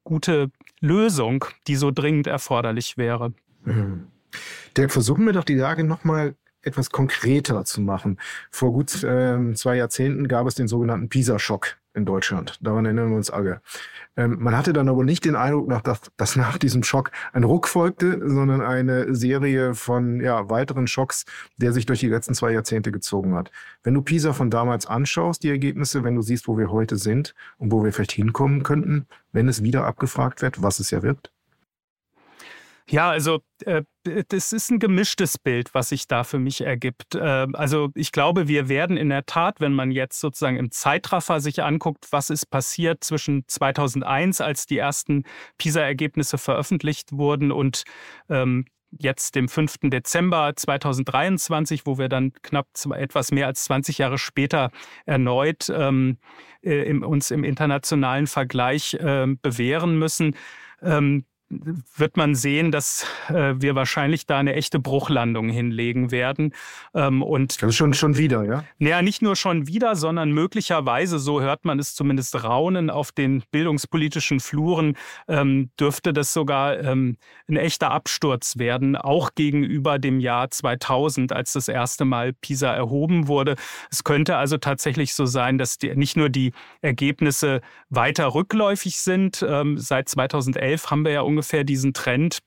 gute 0.04 0.52
Lösung, 0.80 1.46
die 1.68 1.76
so 1.76 1.92
dringend 1.92 2.28
erforderlich 2.28 2.98
wäre. 2.98 3.34
Mhm. 3.64 4.08
Der 4.76 4.90
versuchen 4.90 5.26
wir 5.26 5.34
doch 5.34 5.44
die 5.44 5.56
Lage 5.56 5.84
nochmal 5.84 6.36
etwas 6.62 6.90
konkreter 6.90 7.66
zu 7.66 7.82
machen. 7.82 8.20
Vor 8.50 8.74
gut 8.74 9.04
äh, 9.04 9.54
zwei 9.54 9.76
Jahrzehnten 9.76 10.28
gab 10.28 10.48
es 10.48 10.56
den 10.56 10.68
sogenannten 10.68 11.10
PISA-Schock 11.10 11.78
in 11.94 12.06
Deutschland. 12.06 12.60
Daran 12.62 12.86
erinnern 12.86 13.10
wir 13.10 13.18
uns 13.18 13.30
alle. 13.30 13.62
Ähm, 14.16 14.38
man 14.40 14.56
hatte 14.58 14.74
dann 14.74 14.90
aber 14.90 15.04
nicht 15.04 15.26
den 15.26 15.36
Eindruck, 15.36 15.84
dass, 15.84 16.02
dass 16.18 16.36
nach 16.36 16.58
diesem 16.58 16.84
Schock 16.84 17.12
ein 17.34 17.44
Ruck 17.44 17.68
folgte, 17.68 18.22
sondern 18.24 18.62
eine 18.62 19.14
Serie 19.16 19.74
von 19.74 20.22
ja, 20.22 20.50
weiteren 20.50 20.88
Schocks, 20.88 21.26
der 21.58 21.74
sich 21.74 21.86
durch 21.86 22.00
die 22.00 22.10
letzten 22.10 22.34
zwei 22.34 22.52
Jahrzehnte 22.52 22.92
gezogen 22.92 23.36
hat. 23.36 23.52
Wenn 23.84 23.94
du 23.94 24.02
PISA 24.02 24.34
von 24.34 24.50
damals 24.50 24.86
anschaust, 24.86 25.44
die 25.44 25.50
Ergebnisse, 25.50 26.04
wenn 26.04 26.16
du 26.16 26.22
siehst, 26.22 26.48
wo 26.48 26.58
wir 26.58 26.72
heute 26.72 26.98
sind 26.98 27.36
und 27.58 27.72
wo 27.72 27.84
wir 27.84 27.92
vielleicht 27.92 28.14
hinkommen 28.14 28.64
könnten, 28.64 29.08
wenn 29.32 29.48
es 29.48 29.64
wieder 29.64 29.86
abgefragt 29.86 30.42
wird, 30.42 30.62
was 30.62 30.80
es 30.80 30.92
ja 30.92 31.02
wird, 31.02 31.33
ja, 32.90 33.10
also 33.10 33.40
äh, 33.66 33.84
das 34.28 34.52
ist 34.52 34.70
ein 34.70 34.80
gemischtes 34.80 35.38
Bild, 35.38 35.74
was 35.74 35.90
sich 35.90 36.08
da 36.08 36.24
für 36.24 36.40
mich 36.40 36.62
ergibt. 36.62 37.16
Äh, 37.16 37.48
also 37.54 37.90
ich 37.96 38.12
glaube, 38.12 38.48
wir 38.48 38.68
werden 38.68 38.98
in 38.98 39.10
der 39.10 39.26
Tat, 39.26 39.62
wenn 39.62 39.74
man 39.74 39.92
jetzt 39.92 40.20
sozusagen 40.20 40.58
im 40.58 40.72
Zeitraffer 40.72 41.40
sich 41.40 41.64
anguckt, 41.64 42.08
was 42.12 42.30
ist 42.30 42.48
passiert 42.48 43.04
zwischen 43.04 43.46
2001, 43.48 44.42
als 44.42 44.66
die 44.66 44.78
ersten 44.78 45.24
PISA-Ergebnisse 45.58 46.38
veröffentlicht 46.38 47.14
wurden 47.14 47.52
und 47.52 47.84
ähm, 48.30 48.66
jetzt 49.00 49.36
dem 49.36 49.48
5. 49.48 49.76
Dezember 49.84 50.54
2023, 50.56 51.86
wo 51.86 51.98
wir 51.98 52.10
dann 52.10 52.34
knapp 52.42 52.68
etwas 52.96 53.32
mehr 53.32 53.48
als 53.48 53.64
20 53.66 53.98
Jahre 53.98 54.18
später 54.18 54.72
erneut 55.06 55.72
ähm, 55.74 56.18
äh, 56.62 56.84
im, 56.84 57.04
uns 57.04 57.32
im 57.32 57.44
internationalen 57.44 58.28
Vergleich 58.28 58.94
äh, 58.96 59.28
bewähren 59.42 59.98
müssen. 59.98 60.36
Ähm, 60.82 61.26
wird 61.96 62.18
man 62.18 62.36
sehen, 62.36 62.72
dass 62.72 63.06
äh, 63.30 63.54
wir 63.58 63.76
wahrscheinlich 63.76 64.26
da 64.26 64.40
eine 64.40 64.54
echte 64.54 64.80
Bruchlandung 64.80 65.50
hinlegen 65.50 66.12
werden. 66.12 66.54
Ähm, 66.94 67.22
und 67.22 67.62
das 67.62 67.70
ist 67.70 67.76
schon, 67.76 67.94
schon 67.94 68.18
wieder, 68.18 68.44
ja? 68.44 68.64
Naja, 68.80 69.02
nicht 69.02 69.22
nur 69.22 69.36
schon 69.36 69.68
wieder, 69.68 69.96
sondern 69.96 70.32
möglicherweise, 70.32 71.20
so 71.20 71.42
hört 71.42 71.66
man 71.66 71.80
es 71.80 71.96
zumindest 71.96 72.44
raunen, 72.44 72.90
auf 72.90 73.12
den 73.12 73.44
bildungspolitischen 73.52 74.40
Fluren 74.40 74.98
ähm, 75.28 75.70
dürfte 75.80 76.14
das 76.14 76.34
sogar 76.34 76.80
ähm, 76.80 77.18
ein 77.48 77.58
echter 77.58 77.92
Absturz 77.92 78.58
werden, 78.58 78.96
auch 78.96 79.36
gegenüber 79.36 80.00
dem 80.00 80.20
Jahr 80.20 80.50
2000, 80.52 81.32
als 81.32 81.54
das 81.54 81.68
erste 81.68 82.06
Mal 82.06 82.34
PISA 82.34 82.74
erhoben 82.74 83.28
wurde. 83.28 83.56
Es 83.92 84.04
könnte 84.04 84.38
also 84.38 84.58
tatsächlich 84.58 85.14
so 85.14 85.26
sein, 85.26 85.58
dass 85.58 85.78
die, 85.78 85.96
nicht 85.96 86.18
nur 86.18 86.30
die 86.30 86.54
Ergebnisse 86.82 87.62
weiter 87.90 88.34
rückläufig 88.34 89.00
sind. 89.00 89.46
Ähm, 89.48 89.78
seit 89.78 90.10
2011 90.10 90.90
haben 90.92 91.06
wir 91.06 91.12
ja 91.12 91.22
ungefähr 91.22 91.43
ungefähr 91.44 91.66
diesen 91.66 91.94
Trend 91.94 92.40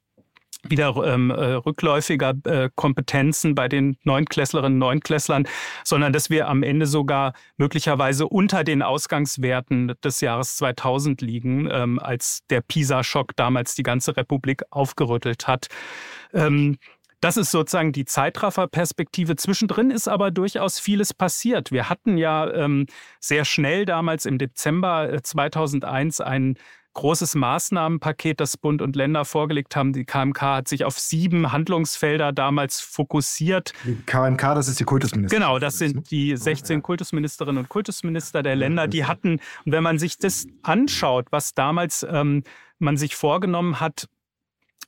wieder 0.63 0.97
ähm, 1.05 1.31
äh, 1.31 1.53
rückläufiger 1.53 2.33
äh, 2.45 2.71
Kompetenzen 2.75 3.55
bei 3.55 3.69
den 3.69 3.99
Neunklässlerinnen 4.05 4.77
und 4.77 4.79
Neunklässlern, 4.79 5.47
sondern 5.85 6.15
dass 6.15 6.31
wir 6.31 6.49
am 6.49 6.63
Ende 6.63 6.87
sogar 6.87 7.35
möglicherweise 7.59 8.27
unter 8.27 8.65
den 8.65 8.83
Ausgangswerten 8.83 9.93
des 10.03 10.23
Jahres 10.23 10.57
2000 10.57 11.21
liegen, 11.21 11.69
ähm, 11.71 11.99
als 11.99 12.41
der 12.49 12.63
PISA-Schock 12.63 13.37
damals 13.37 13.75
die 13.75 13.83
ganze 13.83 14.17
Republik 14.17 14.63
aufgerüttelt 14.71 15.47
hat. 15.47 15.67
Ähm, 16.33 16.79
das 17.21 17.37
ist 17.37 17.51
sozusagen 17.51 17.93
die 17.93 18.07
Zeitrafferperspektive. 18.07 19.37
Zwischendrin 19.37 19.91
ist 19.91 20.09
aber 20.09 20.31
durchaus 20.31 20.81
vieles 20.81 21.13
passiert. 21.13 21.71
Wir 21.71 21.91
hatten 21.91 22.17
ja 22.17 22.51
ähm, 22.51 22.87
sehr 23.21 23.45
schnell 23.45 23.85
damals 23.85 24.25
im 24.25 24.39
Dezember 24.39 25.21
2001 25.23 26.21
äh, 26.21 26.25
einen 26.25 26.59
großes 26.97 27.35
Maßnahmenpaket, 27.35 28.41
das 28.41 28.57
Bund 28.57 28.83
und 28.83 28.97
Länder 28.97 29.25
vorgelegt 29.25 29.77
haben. 29.77 29.93
Die 29.93 30.05
KMK 30.05 30.41
hat 30.41 30.69
sich 30.69 30.85
auf 30.85 30.99
sieben 30.99 31.53
Handlungsfelder 31.53 32.33
damals 32.33 32.81
fokussiert. 32.81 33.73
Die 33.85 33.95
KMK, 34.07 34.55
das 34.55 34.67
ist 34.67 34.81
die 34.81 34.85
Kultusminister. 34.85 35.37
Genau, 35.37 35.59
das 35.59 35.79
sind 35.79 36.11
die 36.11 36.37
16 36.37 36.83
Kultusministerinnen 36.83 37.63
und 37.63 37.69
Kultusminister 37.69 38.43
der 38.43 38.57
Länder. 38.57 38.89
Die 38.89 39.05
hatten, 39.05 39.41
und 39.65 39.73
wenn 39.73 39.83
man 39.83 39.99
sich 39.99 40.19
das 40.19 40.47
anschaut, 40.63 41.27
was 41.31 41.55
damals 41.55 42.05
ähm, 42.11 42.43
man 42.79 42.97
sich 42.97 43.15
vorgenommen 43.15 43.79
hat, 43.79 44.09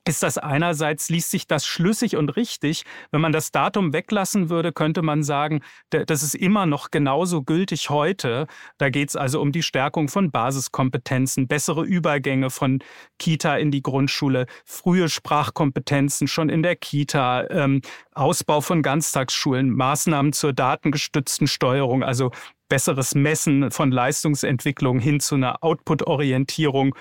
ist 0.08 0.22
das 0.22 0.38
einerseits, 0.38 1.08
liest 1.10 1.30
sich 1.30 1.46
das 1.46 1.66
schlüssig 1.66 2.16
und 2.16 2.30
richtig. 2.30 2.84
Wenn 3.10 3.20
man 3.20 3.32
das 3.32 3.52
Datum 3.52 3.92
weglassen 3.92 4.48
würde, 4.48 4.72
könnte 4.72 5.02
man 5.02 5.22
sagen, 5.22 5.60
das 5.90 6.22
ist 6.22 6.34
immer 6.34 6.66
noch 6.66 6.90
genauso 6.90 7.42
gültig 7.42 7.90
heute. 7.90 8.46
Da 8.78 8.90
geht 8.90 9.10
es 9.10 9.16
also 9.16 9.40
um 9.40 9.52
die 9.52 9.62
Stärkung 9.62 10.08
von 10.08 10.30
Basiskompetenzen, 10.30 11.46
bessere 11.46 11.84
Übergänge 11.84 12.50
von 12.50 12.80
Kita 13.18 13.56
in 13.56 13.70
die 13.70 13.82
Grundschule, 13.82 14.46
frühe 14.64 15.08
Sprachkompetenzen 15.08 16.26
schon 16.26 16.48
in 16.48 16.62
der 16.62 16.76
Kita, 16.76 17.46
ähm, 17.50 17.82
Ausbau 18.14 18.60
von 18.60 18.82
Ganztagsschulen, 18.82 19.70
Maßnahmen 19.70 20.32
zur 20.32 20.52
datengestützten 20.52 21.46
Steuerung, 21.46 22.02
also 22.02 22.32
besseres 22.68 23.14
Messen 23.14 23.70
von 23.70 23.90
Leistungsentwicklung 23.90 24.98
hin 24.98 25.20
zu 25.20 25.34
einer 25.34 25.62
Output-Orientierung, 25.62 26.94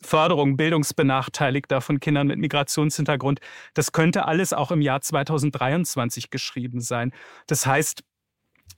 Förderung 0.00 0.56
bildungsbenachteiligter 0.56 1.80
von 1.80 2.00
Kindern 2.00 2.26
mit 2.26 2.38
Migrationshintergrund. 2.38 3.40
Das 3.74 3.92
könnte 3.92 4.26
alles 4.26 4.52
auch 4.52 4.70
im 4.70 4.80
Jahr 4.80 5.00
2023 5.00 6.30
geschrieben 6.30 6.80
sein. 6.80 7.12
Das 7.46 7.66
heißt, 7.66 8.02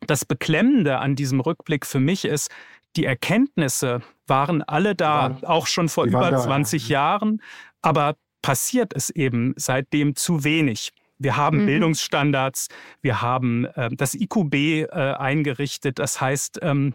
das 0.07 0.25
Beklemmende 0.25 0.99
an 0.99 1.17
diesem 1.17 1.41
Rückblick 1.41 1.87
für 1.87 2.01
mich 2.01 2.25
ist, 2.25 2.51
die 2.97 3.05
Erkenntnisse 3.05 4.03
waren 4.27 4.63
alle 4.63 4.95
da, 4.95 5.39
ja, 5.41 5.49
auch 5.49 5.67
schon 5.67 5.89
vor 5.89 6.05
über 6.05 6.37
20 6.37 6.89
ja. 6.89 7.01
Jahren, 7.01 7.43
aber 7.83 8.17
passiert 8.43 8.95
es 8.95 9.11
eben 9.11 9.55
seitdem 9.57 10.15
zu 10.17 10.45
wenig. 10.45 10.93
Wir 11.25 11.37
haben 11.37 11.63
mhm. 11.63 11.67
Bildungsstandards, 11.67 12.69
wir 13.03 13.21
haben 13.21 13.65
äh, 13.65 13.91
das 13.91 14.15
IQB 14.15 14.55
äh, 14.55 14.87
eingerichtet. 14.91 15.99
Das 15.99 16.21
heißt, 16.21 16.61
ähm, 16.63 16.95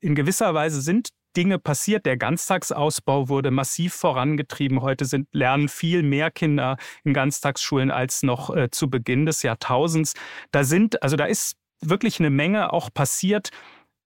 in 0.00 0.14
gewisser 0.14 0.52
Weise 0.52 0.82
sind 0.82 1.10
Dinge 1.36 1.58
passiert. 1.58 2.06
Der 2.06 2.16
Ganztagsausbau 2.16 3.28
wurde 3.28 3.50
massiv 3.50 3.94
vorangetrieben. 3.94 4.82
Heute 4.82 5.04
sind, 5.04 5.28
lernen 5.32 5.68
viel 5.68 6.02
mehr 6.02 6.30
Kinder 6.30 6.76
in 7.04 7.14
Ganztagsschulen 7.14 7.90
als 7.90 8.22
noch 8.22 8.54
äh, 8.54 8.70
zu 8.70 8.90
Beginn 8.90 9.26
des 9.26 9.42
Jahrtausends. 9.42 10.14
Da 10.50 10.64
sind, 10.64 11.02
also 11.02 11.16
da 11.16 11.26
ist 11.26 11.56
wirklich 11.80 12.18
eine 12.18 12.30
Menge 12.30 12.72
auch 12.72 12.92
passiert. 12.92 13.50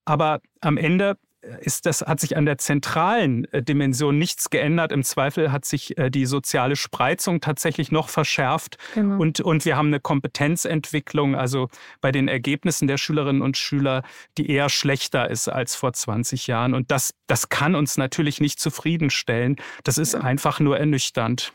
Aber 0.04 0.40
am 0.60 0.76
Ende 0.76 1.16
ist 1.60 1.86
das, 1.86 2.02
hat 2.02 2.20
sich 2.20 2.36
an 2.36 2.46
der 2.46 2.58
zentralen 2.58 3.50
äh, 3.52 3.62
Dimension 3.62 4.18
nichts 4.18 4.50
geändert. 4.50 4.92
Im 4.92 5.02
Zweifel 5.02 5.52
hat 5.52 5.64
sich 5.64 5.96
äh, 5.98 6.10
die 6.10 6.26
soziale 6.26 6.76
Spreizung 6.76 7.40
tatsächlich 7.40 7.92
noch 7.92 8.08
verschärft. 8.08 8.78
Genau. 8.94 9.20
Und, 9.20 9.40
und 9.40 9.64
wir 9.64 9.76
haben 9.76 9.88
eine 9.88 10.00
Kompetenzentwicklung, 10.00 11.34
also 11.34 11.68
bei 12.00 12.12
den 12.12 12.28
Ergebnissen 12.28 12.88
der 12.88 12.98
Schülerinnen 12.98 13.42
und 13.42 13.56
Schüler, 13.56 14.02
die 14.38 14.50
eher 14.50 14.68
schlechter 14.68 15.30
ist 15.30 15.48
als 15.48 15.74
vor 15.74 15.92
20 15.92 16.46
Jahren. 16.46 16.74
Und 16.74 16.90
das, 16.90 17.14
das 17.26 17.48
kann 17.48 17.74
uns 17.74 17.96
natürlich 17.96 18.40
nicht 18.40 18.60
zufriedenstellen. 18.60 19.56
Das 19.84 19.98
ist 19.98 20.14
einfach 20.14 20.60
nur 20.60 20.78
ernüchternd. 20.78 21.52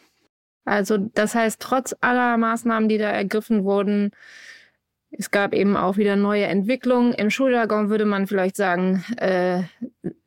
Also 0.65 0.97
das 0.97 1.33
heißt, 1.33 1.59
trotz 1.59 1.95
aller 2.01 2.37
Maßnahmen, 2.37 2.89
die 2.89 2.97
da 2.97 3.09
ergriffen 3.09 3.63
wurden, 3.63 4.11
es 5.11 5.31
gab 5.31 5.53
eben 5.53 5.75
auch 5.75 5.97
wieder 5.97 6.15
neue 6.15 6.45
Entwicklungen. 6.45 7.13
Im 7.13 7.29
Schuljargon 7.29 7.89
würde 7.89 8.05
man 8.05 8.27
vielleicht 8.27 8.55
sagen, 8.55 9.03
äh, 9.17 9.63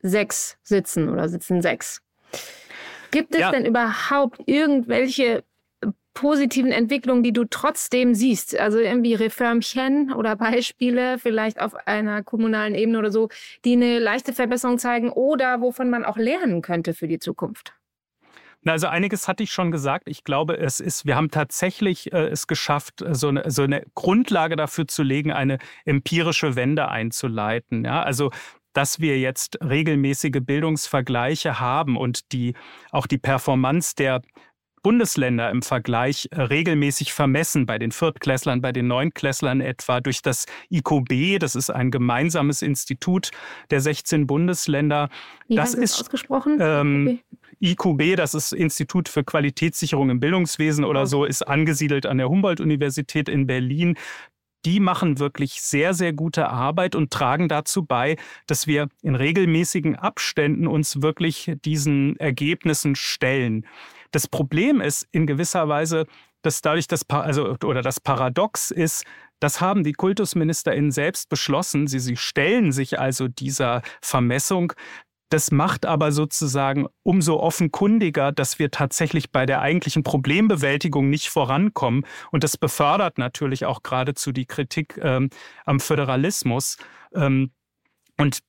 sechs 0.01 0.57
sitzen 0.63 1.09
oder 1.09 1.29
sitzen 1.29 1.61
sechs. 1.61 2.01
Gibt 3.11 3.33
es 3.33 3.41
ja. 3.41 3.51
denn 3.51 3.65
überhaupt 3.65 4.41
irgendwelche 4.45 5.43
positiven 6.13 6.71
Entwicklungen, 6.71 7.23
die 7.23 7.33
du 7.33 7.45
trotzdem 7.45 8.13
siehst? 8.13 8.59
Also 8.59 8.79
irgendwie 8.79 9.13
Reformchen 9.13 10.13
oder 10.13 10.35
Beispiele, 10.35 11.17
vielleicht 11.17 11.61
auf 11.61 11.75
einer 11.87 12.23
kommunalen 12.23 12.75
Ebene 12.75 12.99
oder 12.99 13.11
so, 13.11 13.29
die 13.65 13.73
eine 13.73 13.99
leichte 13.99 14.33
Verbesserung 14.33 14.79
zeigen 14.79 15.11
oder 15.11 15.61
wovon 15.61 15.89
man 15.89 16.05
auch 16.05 16.17
lernen 16.17 16.61
könnte 16.61 16.93
für 16.93 17.07
die 17.07 17.19
Zukunft? 17.19 17.73
Also 18.65 18.87
einiges 18.87 19.27
hatte 19.27 19.43
ich 19.43 19.51
schon 19.51 19.71
gesagt. 19.71 20.07
Ich 20.07 20.23
glaube, 20.23 20.57
es 20.57 20.79
ist, 20.79 21.05
wir 21.05 21.15
haben 21.15 21.31
tatsächlich 21.31 22.13
äh, 22.13 22.27
es 22.27 22.47
geschafft, 22.47 23.01
äh, 23.01 23.13
so 23.13 23.27
eine, 23.27 23.49
so 23.51 23.63
eine 23.63 23.85
Grundlage 23.95 24.55
dafür 24.55 24.87
zu 24.87 25.03
legen, 25.03 25.31
eine 25.31 25.57
empirische 25.85 26.55
Wende 26.55 26.89
einzuleiten. 26.89 27.85
Ja, 27.85 28.03
also 28.03 28.31
dass 28.73 28.99
wir 28.99 29.19
jetzt 29.19 29.59
regelmäßige 29.61 30.39
Bildungsvergleiche 30.41 31.59
haben 31.59 31.95
und 31.95 32.31
die 32.31 32.55
auch 32.91 33.05
die 33.05 33.19
Performance 33.19 33.93
der 33.95 34.21
Bundesländer 34.83 35.49
im 35.49 35.61
Vergleich 35.61 36.27
äh, 36.31 36.41
regelmäßig 36.41 37.13
vermessen, 37.13 37.65
bei 37.65 37.79
den 37.79 37.91
Viertklässlern, 37.91 38.61
bei 38.61 38.73
den 38.73 38.87
Neunklässlern 38.87 39.61
etwa 39.61 40.01
durch 40.01 40.21
das 40.21 40.45
IQB, 40.69 41.39
das 41.39 41.55
ist 41.55 41.69
ein 41.69 41.89
gemeinsames 41.89 42.61
Institut 42.61 43.31
der 43.71 43.79
16 43.79 44.27
Bundesländer. 44.27 45.09
Wie 45.47 45.55
das 45.55 45.73
ist 45.73 46.01
ausgesprochen? 46.01 46.57
Ähm, 46.59 47.19
IQB, 47.63 48.17
das 48.17 48.33
ist 48.33 48.51
Institut 48.51 49.09
für 49.09 49.23
Qualitätssicherung 49.23 50.09
im 50.09 50.19
Bildungswesen 50.19 50.83
oder 50.83 51.07
so, 51.07 51.25
ist 51.25 51.47
angesiedelt 51.47 52.05
an 52.05 52.17
der 52.17 52.29
Humboldt-Universität 52.29 53.29
in 53.29 53.47
Berlin 53.47 53.95
die 54.65 54.79
machen 54.79 55.19
wirklich 55.19 55.61
sehr, 55.61 55.93
sehr 55.93 56.13
gute 56.13 56.49
Arbeit 56.49 56.95
und 56.95 57.11
tragen 57.11 57.49
dazu 57.49 57.83
bei, 57.83 58.15
dass 58.47 58.67
wir 58.67 58.87
in 59.01 59.15
regelmäßigen 59.15 59.95
Abständen 59.95 60.67
uns 60.67 61.01
wirklich 61.01 61.51
diesen 61.65 62.17
Ergebnissen 62.17 62.95
stellen. 62.95 63.65
Das 64.11 64.27
Problem 64.27 64.79
ist 64.79 65.07
in 65.11 65.27
gewisser 65.27 65.67
Weise, 65.67 66.05
dass 66.43 66.61
dadurch 66.61 66.87
das, 66.87 67.09
also, 67.09 67.57
oder 67.63 67.81
das 67.81 67.99
Paradox 67.99 68.69
ist, 68.69 69.05
das 69.39 69.59
haben 69.59 69.83
die 69.83 69.93
KultusministerInnen 69.93 70.91
selbst 70.91 71.27
beschlossen. 71.27 71.87
Sie, 71.87 71.99
sie 71.99 72.15
stellen 72.15 72.71
sich 72.71 72.99
also 72.99 73.27
dieser 73.27 73.81
Vermessung. 74.01 74.71
Das 75.33 75.49
macht 75.49 75.87
aber 75.87 76.11
sozusagen 76.11 76.85
umso 77.01 77.39
offenkundiger, 77.39 78.31
dass 78.31 78.59
wir 78.59 78.69
tatsächlich 78.69 79.31
bei 79.31 79.47
der 79.47 79.61
eigentlichen 79.63 80.03
Problembewältigung 80.03 81.09
nicht 81.09 81.29
vorankommen. 81.29 82.05
Und 82.31 82.43
das 82.43 82.55
befördert 82.55 83.17
natürlich 83.17 83.65
auch 83.65 83.81
geradezu 83.81 84.31
die 84.31 84.45
Kritik 84.45 84.99
ähm, 85.01 85.31
am 85.65 85.79
Föderalismus. 85.79 86.77
Ähm, 87.15 87.49
und 88.19 88.41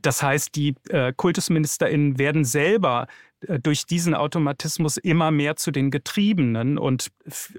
das 0.00 0.24
heißt, 0.24 0.56
die 0.56 0.74
äh, 0.88 1.12
KultusministerInnen 1.16 2.18
werden 2.18 2.44
selber 2.44 3.06
äh, 3.46 3.60
durch 3.60 3.86
diesen 3.86 4.12
Automatismus 4.12 4.96
immer 4.96 5.30
mehr 5.30 5.54
zu 5.54 5.70
den 5.70 5.92
Getriebenen 5.92 6.76
und 6.76 7.12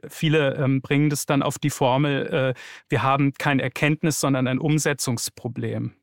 viele 0.10 0.56
ähm, 0.56 0.82
bringen 0.82 1.10
das 1.10 1.26
dann 1.26 1.42
auf 1.42 1.58
die 1.58 1.70
Formel, 1.70 2.28
äh, 2.28 2.54
wir 2.90 3.02
haben 3.02 3.32
kein 3.32 3.62
Erkenntnis, 3.62 4.20
sondern 4.20 4.46
ein 4.48 4.60
Umsetzungsproblem. 4.60 5.94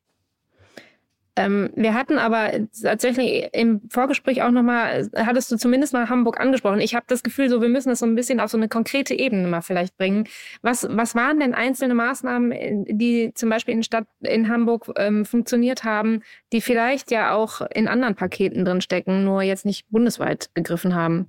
Ähm, 1.36 1.70
wir 1.76 1.94
hatten 1.94 2.18
aber 2.18 2.50
tatsächlich 2.82 3.48
im 3.52 3.82
Vorgespräch 3.88 4.42
auch 4.42 4.50
nochmal, 4.50 5.08
hattest 5.14 5.50
du 5.52 5.56
zumindest 5.56 5.92
mal 5.92 6.08
Hamburg 6.08 6.40
angesprochen. 6.40 6.80
Ich 6.80 6.94
habe 6.94 7.06
das 7.08 7.22
Gefühl, 7.22 7.48
so 7.48 7.62
wir 7.62 7.68
müssen 7.68 7.88
das 7.88 8.00
so 8.00 8.06
ein 8.06 8.14
bisschen 8.14 8.40
auf 8.40 8.50
so 8.50 8.56
eine 8.56 8.68
konkrete 8.68 9.14
Ebene 9.14 9.46
mal 9.46 9.62
vielleicht 9.62 9.96
bringen. 9.96 10.24
Was, 10.62 10.86
was 10.90 11.14
waren 11.14 11.40
denn 11.40 11.54
einzelne 11.54 11.94
Maßnahmen, 11.94 12.84
die 12.88 13.32
zum 13.34 13.48
Beispiel 13.48 13.74
in 13.74 13.82
Stadt 13.82 14.06
in 14.20 14.48
Hamburg 14.48 14.90
ähm, 14.96 15.24
funktioniert 15.24 15.84
haben, 15.84 16.22
die 16.52 16.60
vielleicht 16.60 17.10
ja 17.10 17.32
auch 17.32 17.60
in 17.60 17.88
anderen 17.88 18.16
Paketen 18.16 18.64
drin 18.64 18.80
stecken, 18.80 19.24
nur 19.24 19.42
jetzt 19.42 19.64
nicht 19.64 19.88
bundesweit 19.90 20.50
gegriffen 20.54 20.94
haben? 20.94 21.28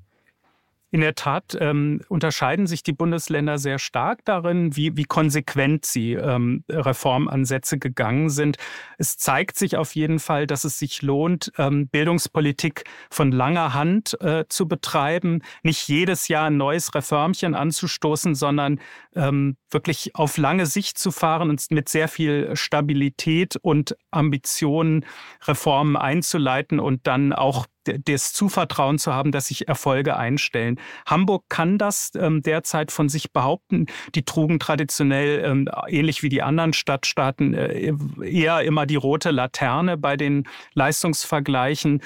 In 0.93 0.99
der 0.99 1.15
Tat 1.15 1.57
ähm, 1.57 2.01
unterscheiden 2.09 2.67
sich 2.67 2.83
die 2.83 2.91
Bundesländer 2.91 3.57
sehr 3.57 3.79
stark 3.79 4.25
darin, 4.25 4.75
wie, 4.75 4.97
wie 4.97 5.05
konsequent 5.05 5.85
sie 5.85 6.13
ähm, 6.13 6.65
Reformansätze 6.69 7.79
gegangen 7.79 8.29
sind. 8.29 8.57
Es 8.97 9.15
zeigt 9.15 9.57
sich 9.57 9.77
auf 9.77 9.95
jeden 9.95 10.19
Fall, 10.19 10.47
dass 10.47 10.65
es 10.65 10.77
sich 10.77 11.01
lohnt, 11.01 11.53
ähm, 11.57 11.87
Bildungspolitik 11.87 12.83
von 13.09 13.31
langer 13.31 13.73
Hand 13.73 14.19
äh, 14.19 14.43
zu 14.49 14.67
betreiben, 14.67 15.39
nicht 15.63 15.87
jedes 15.87 16.27
Jahr 16.27 16.47
ein 16.47 16.57
neues 16.57 16.93
Reformchen 16.93 17.55
anzustoßen, 17.55 18.35
sondern 18.35 18.81
ähm, 19.15 19.55
wirklich 19.69 20.13
auf 20.15 20.35
lange 20.35 20.65
Sicht 20.65 20.97
zu 20.97 21.11
fahren 21.11 21.49
und 21.49 21.71
mit 21.71 21.87
sehr 21.87 22.09
viel 22.09 22.53
Stabilität 22.57 23.55
und 23.55 23.95
Ambitionen 24.11 25.05
Reformen 25.43 25.95
einzuleiten 25.95 26.81
und 26.81 27.07
dann 27.07 27.31
auch 27.31 27.65
das 27.83 28.33
Zuvertrauen 28.33 28.99
zu 28.99 29.13
haben, 29.13 29.31
dass 29.31 29.47
sich 29.47 29.67
Erfolge 29.67 30.15
einstellen. 30.17 30.79
Hamburg 31.05 31.45
kann 31.49 31.77
das 31.77 32.11
ähm, 32.15 32.41
derzeit 32.41 32.91
von 32.91 33.09
sich 33.09 33.31
behaupten. 33.31 33.87
Die 34.15 34.23
trugen 34.23 34.59
traditionell, 34.59 35.43
ähm, 35.43 35.69
ähnlich 35.87 36.23
wie 36.23 36.29
die 36.29 36.41
anderen 36.41 36.73
Stadtstaaten, 36.73 37.53
äh, 37.53 37.93
eher 38.23 38.61
immer 38.61 38.85
die 38.85 38.95
rote 38.95 39.31
Laterne 39.31 39.97
bei 39.97 40.17
den 40.17 40.47
Leistungsvergleichen 40.73 42.01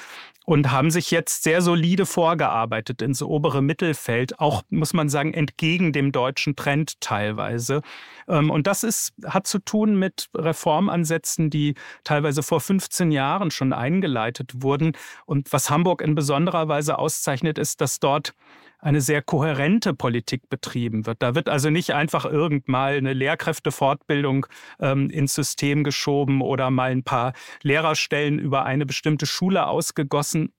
und 0.46 0.72
haben 0.72 0.92
sich 0.92 1.12
jetzt 1.12 1.44
sehr 1.44 1.62
solide 1.62 2.06
vorgearbeitet 2.06 3.02
ins 3.02 3.22
obere 3.22 3.62
Mittelfeld, 3.62 4.40
auch 4.40 4.64
muss 4.70 4.94
man 4.94 5.10
sagen, 5.10 5.34
entgegen 5.34 5.92
dem 5.92 6.12
deutschen 6.12 6.56
Trend 6.56 7.02
teilweise. 7.02 7.82
Ähm, 8.28 8.52
und 8.52 8.68
das 8.68 8.84
ist, 8.84 9.14
hat 9.25 9.48
zu 9.48 9.60
tun 9.60 9.98
mit 9.98 10.30
Reformansätzen, 10.36 11.50
die 11.50 11.74
teilweise 12.04 12.44
vor 12.44 12.62
15 12.62 13.12
Jahren 13.12 13.52
schon 13.52 13.74
eingeleitet 13.74 14.52
wurden. 14.62 14.94
Und 15.25 15.52
was 15.52 15.70
Hamburg 15.70 16.02
in 16.02 16.16
besonderer 16.16 16.68
Weise 16.68 17.00
auszeichnet, 17.00 17.58
ist, 17.58 17.82
dass 17.82 18.00
dort 18.00 18.34
eine 18.86 19.01
sehr 19.01 19.24
kohärente 19.24 19.96
Politik 19.96 20.48
betrieben 20.48 21.08
wird. 21.08 21.24
Da 21.24 21.34
wird 21.34 21.50
also 21.50 21.72
nicht 21.72 21.94
einfach 21.96 22.24
irgendmal 22.24 22.94
eine 22.94 23.13
Lehrkräftefortbildung 23.13 24.46
ähm, 24.80 25.10
ins 25.10 25.34
System 25.34 25.84
geschoben 25.84 26.42
oder 26.42 26.70
mal 26.70 26.92
ein 26.92 27.04
paar 27.04 27.34
Lehrerstellen 27.63 28.38
über 28.38 28.65
eine 28.65 28.86
bestimmte 28.86 29.25
Schule 29.25 29.65
ausgegossen, 29.65 30.54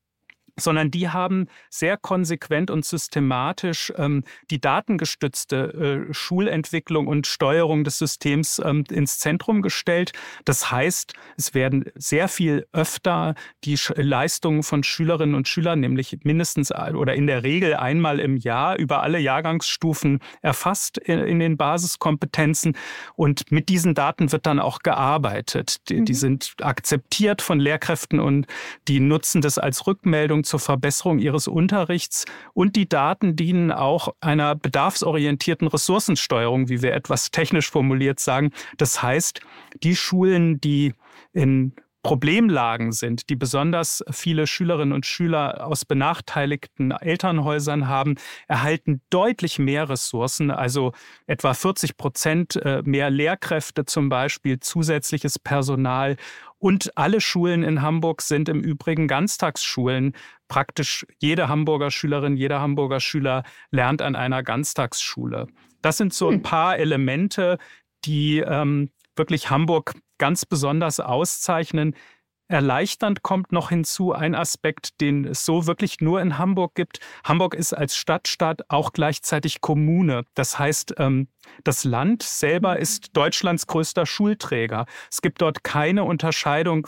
sondern 0.56 0.90
die 0.90 1.08
haben 1.08 1.48
sehr 1.70 1.96
konsequent 1.96 2.70
und 2.70 2.84
systematisch 2.84 3.92
ähm, 3.96 4.24
die 4.50 4.60
datengestützte 4.60 6.06
äh, 6.10 6.14
Schulentwicklung 6.14 7.06
und 7.06 7.26
Steuerung 7.26 7.84
des 7.84 7.98
Systems 7.98 8.60
ähm, 8.64 8.84
ins 8.90 9.18
Zentrum 9.18 9.62
gestellt. 9.62 10.12
Das 10.44 10.70
heißt, 10.70 11.12
es 11.36 11.54
werden 11.54 11.84
sehr 11.94 12.28
viel 12.28 12.66
öfter 12.72 13.34
die 13.64 13.76
Sch 13.76 13.92
Leistungen 13.96 14.62
von 14.62 14.82
Schülerinnen 14.82 15.34
und 15.34 15.48
Schülern, 15.48 15.80
nämlich 15.80 16.18
mindestens 16.24 16.72
oder 16.72 17.14
in 17.14 17.26
der 17.26 17.42
Regel 17.42 17.74
einmal 17.74 18.20
im 18.20 18.36
Jahr 18.36 18.76
über 18.76 19.02
alle 19.02 19.18
Jahrgangsstufen 19.18 20.20
erfasst 20.42 20.98
in, 20.98 21.20
in 21.20 21.38
den 21.38 21.56
Basiskompetenzen. 21.56 22.76
Und 23.14 23.50
mit 23.50 23.68
diesen 23.68 23.94
Daten 23.94 24.32
wird 24.32 24.46
dann 24.46 24.60
auch 24.60 24.80
gearbeitet. 24.80 25.88
Die, 25.88 26.00
mhm. 26.00 26.04
die 26.04 26.14
sind 26.14 26.54
akzeptiert 26.62 27.42
von 27.42 27.60
Lehrkräften 27.60 28.20
und 28.20 28.46
die 28.88 29.00
nutzen 29.00 29.40
das 29.40 29.58
als 29.58 29.86
Rückmeldung 29.86 30.44
zur 30.46 30.60
Verbesserung 30.60 31.18
ihres 31.18 31.48
Unterrichts 31.48 32.24
und 32.54 32.76
die 32.76 32.88
Daten 32.88 33.36
dienen 33.36 33.72
auch 33.72 34.14
einer 34.20 34.54
bedarfsorientierten 34.54 35.68
Ressourcensteuerung, 35.68 36.68
wie 36.68 36.82
wir 36.82 36.94
etwas 36.94 37.30
technisch 37.30 37.70
formuliert 37.70 38.20
sagen. 38.20 38.52
Das 38.78 39.02
heißt, 39.02 39.40
die 39.82 39.96
Schulen, 39.96 40.60
die 40.60 40.94
in 41.32 41.74
Problemlagen 42.06 42.92
sind, 42.92 43.28
die 43.30 43.36
besonders 43.36 44.04
viele 44.10 44.46
Schülerinnen 44.46 44.92
und 44.92 45.06
Schüler 45.06 45.66
aus 45.66 45.84
benachteiligten 45.84 46.92
Elternhäusern 46.92 47.88
haben, 47.88 48.14
erhalten 48.46 49.02
deutlich 49.10 49.58
mehr 49.58 49.88
Ressourcen, 49.88 50.50
also 50.50 50.92
etwa 51.26 51.52
40 51.52 51.96
Prozent 51.96 52.56
äh, 52.56 52.82
mehr 52.84 53.10
Lehrkräfte 53.10 53.84
zum 53.84 54.08
Beispiel, 54.08 54.60
zusätzliches 54.60 55.38
Personal. 55.38 56.16
Und 56.58 56.96
alle 56.96 57.20
Schulen 57.20 57.62
in 57.62 57.82
Hamburg 57.82 58.22
sind 58.22 58.48
im 58.48 58.60
Übrigen 58.60 59.08
Ganztagsschulen. 59.08 60.14
Praktisch 60.48 61.06
jede 61.18 61.48
Hamburger 61.48 61.90
Schülerin, 61.90 62.36
jeder 62.36 62.60
Hamburger 62.60 63.00
Schüler 63.00 63.42
lernt 63.70 64.00
an 64.00 64.16
einer 64.16 64.42
Ganztagsschule. 64.42 65.48
Das 65.82 65.96
sind 65.96 66.14
so 66.14 66.28
ein 66.28 66.36
hm. 66.36 66.42
paar 66.42 66.78
Elemente, 66.78 67.58
die 68.04 68.38
ähm, 68.38 68.90
wirklich 69.16 69.50
Hamburg 69.50 69.94
ganz 70.18 70.46
besonders 70.46 71.00
auszeichnen. 71.00 71.94
Erleichternd 72.48 73.22
kommt 73.22 73.50
noch 73.50 73.70
hinzu 73.70 74.12
ein 74.12 74.36
Aspekt, 74.36 75.00
den 75.00 75.24
es 75.24 75.44
so 75.44 75.66
wirklich 75.66 76.00
nur 76.00 76.20
in 76.20 76.38
Hamburg 76.38 76.76
gibt. 76.76 77.00
Hamburg 77.24 77.54
ist 77.54 77.72
als 77.72 77.96
Stadtstaat 77.96 78.70
auch 78.70 78.92
gleichzeitig 78.92 79.60
Kommune. 79.60 80.22
Das 80.34 80.58
heißt, 80.58 80.94
ähm, 80.98 81.28
das 81.64 81.82
Land 81.82 82.22
selber 82.22 82.74
mhm. 82.74 82.82
ist 82.82 83.16
Deutschlands 83.16 83.66
größter 83.66 84.06
Schulträger. 84.06 84.86
Es 85.10 85.22
gibt 85.22 85.42
dort 85.42 85.64
keine 85.64 86.04
Unterscheidung 86.04 86.86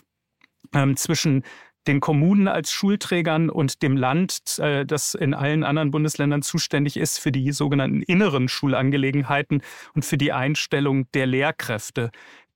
ähm, 0.75 0.97
zwischen 0.97 1.43
den 1.89 2.01
Kommunen 2.01 2.49
als 2.49 2.71
Schulträgern 2.71 3.51
und 3.51 3.83
dem 3.83 3.97
Land, 3.97 4.59
äh, 4.59 4.85
das 4.85 5.15
in 5.15 5.35
allen 5.35 5.65
anderen 5.65 5.91
Bundesländern 5.91 6.43
zuständig 6.43 6.97
ist 6.97 7.19
für 7.19 7.33
die 7.33 7.51
sogenannten 7.51 8.03
inneren 8.03 8.49
Schulangelegenheiten 8.49 9.63
und 9.95 10.05
für 10.05 10.19
die 10.19 10.33
Einstellung 10.33 11.11
der 11.13 11.27
Lehrkräfte 11.27 12.11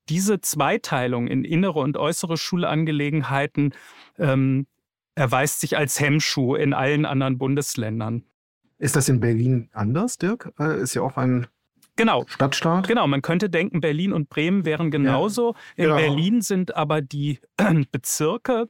diese 0.09 0.41
Zweiteilung 0.41 1.27
in 1.27 1.45
innere 1.45 1.81
und 1.81 1.97
äußere 1.97 2.37
Schulangelegenheiten 2.37 3.75
ähm, 4.19 4.67
erweist 5.15 5.61
sich 5.61 5.77
als 5.77 6.01
Hemmschuh 6.01 6.55
in 6.55 6.75
allen 6.75 7.05
anderen 7.05 7.39
Bundesländern. 7.39 8.25
Ist 8.79 8.97
das 8.97 9.09
in 9.09 9.21
Berlin 9.21 9.69
anders, 9.73 10.19
Dirk? 10.19 10.53
Äh, 10.59 10.81
ist 10.81 10.95
ja 10.95 11.03
auch 11.03 11.17
ein 11.17 11.47
Genau. 11.97 12.25
Stadtstaat? 12.27 12.89
Genau, 12.89 13.07
man 13.07 13.21
könnte 13.21 13.51
denken, 13.51 13.81
Berlin 13.81 14.13
und 14.13 14.29
Bremen 14.31 14.65
wären 14.65 14.91
genauso. 14.91 15.55
Ja. 15.77 15.85
In 15.85 15.91
ja. 15.91 15.97
Berlin 15.97 16.41
sind 16.41 16.75
aber 16.75 17.03
die 17.03 17.39
Bezirke 17.93 18.69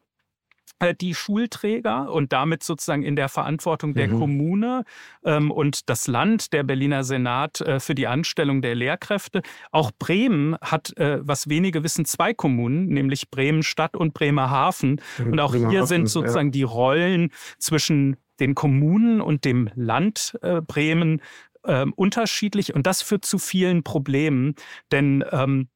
die 1.01 1.15
Schulträger 1.15 2.11
und 2.13 2.33
damit 2.33 2.63
sozusagen 2.63 3.03
in 3.03 3.17
der 3.17 3.29
Verantwortung 3.29 3.95
der 3.95 4.09
mhm. 4.09 4.19
Kommune 4.19 4.85
ähm, 5.25 5.51
und 5.51 5.89
das 5.89 6.07
Land, 6.09 6.53
der 6.53 6.63
Berliner 6.63 7.05
Senat 7.05 7.61
äh, 7.61 7.81
für 7.81 7.95
die 7.95 8.07
Anstellung 8.07 8.63
der 8.63 8.75
Lehrkräfte. 8.75 9.43
Auch 9.71 9.91
Bremen 9.99 10.57
hat, 10.61 10.97
äh, 10.97 11.19
was 11.23 11.49
wenige 11.49 11.85
wissen, 11.85 12.05
zwei 12.05 12.35
Kommunen, 12.35 12.87
nämlich 12.87 13.31
Bremen 13.31 13.63
Stadt 13.63 13.97
und 13.97 14.15
Bremerhaven. 14.15 15.01
Und 15.19 15.41
auch 15.41 15.55
hier 15.55 15.87
sind 15.87 16.07
sozusagen 16.07 16.49
ja. 16.49 16.53
die 16.53 16.63
Rollen 16.63 17.31
zwischen 17.59 18.17
den 18.41 18.55
Kommunen 18.55 19.21
und 19.21 19.45
dem 19.45 19.71
Land 19.75 20.39
äh, 20.43 20.61
Bremen 20.61 21.21
äh, 21.65 21.87
unterschiedlich 21.95 22.75
und 22.75 22.87
das 22.87 23.03
führt 23.03 23.25
zu 23.25 23.39
vielen 23.39 23.83
Problemen, 23.83 24.55
denn 24.91 25.25
ähm, 25.31 25.69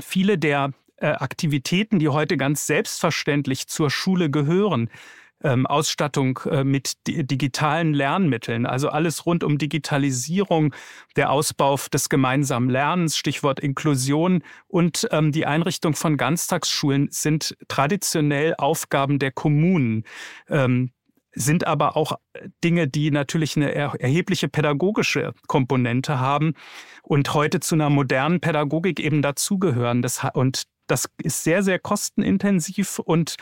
viele 0.00 0.38
der 0.38 0.72
äh, 0.96 1.08
Aktivitäten, 1.08 1.98
die 1.98 2.08
heute 2.08 2.36
ganz 2.36 2.66
selbstverständlich 2.66 3.68
zur 3.68 3.90
Schule 3.90 4.30
gehören. 4.30 4.90
Ähm, 5.42 5.66
Ausstattung 5.66 6.40
äh, 6.50 6.64
mit 6.64 6.94
digitalen 7.06 7.92
Lernmitteln, 7.92 8.64
also 8.64 8.88
alles 8.88 9.26
rund 9.26 9.44
um 9.44 9.58
Digitalisierung, 9.58 10.74
der 11.14 11.30
Ausbau 11.30 11.78
des 11.92 12.08
gemeinsamen 12.08 12.70
Lernens, 12.70 13.18
Stichwort 13.18 13.60
Inklusion 13.60 14.42
und 14.66 15.06
ähm, 15.10 15.32
die 15.32 15.44
Einrichtung 15.44 15.94
von 15.94 16.16
Ganztagsschulen 16.16 17.08
sind 17.10 17.54
traditionell 17.68 18.54
Aufgaben 18.56 19.18
der 19.18 19.30
Kommunen. 19.30 20.04
Ähm, 20.48 20.92
sind 21.36 21.66
aber 21.66 21.98
auch 21.98 22.12
Dinge, 22.64 22.88
die 22.88 23.10
natürlich 23.10 23.56
eine 23.56 23.74
erhebliche 23.74 24.48
pädagogische 24.48 25.34
Komponente 25.46 26.18
haben 26.18 26.54
und 27.02 27.34
heute 27.34 27.60
zu 27.60 27.74
einer 27.74 27.90
modernen 27.90 28.40
Pädagogik 28.40 28.98
eben 28.98 29.20
dazugehören. 29.20 30.04
und 30.32 30.64
das 30.86 31.08
ist 31.22 31.44
sehr, 31.44 31.62
sehr 31.62 31.78
kostenintensiv 31.78 32.98
und 32.98 33.36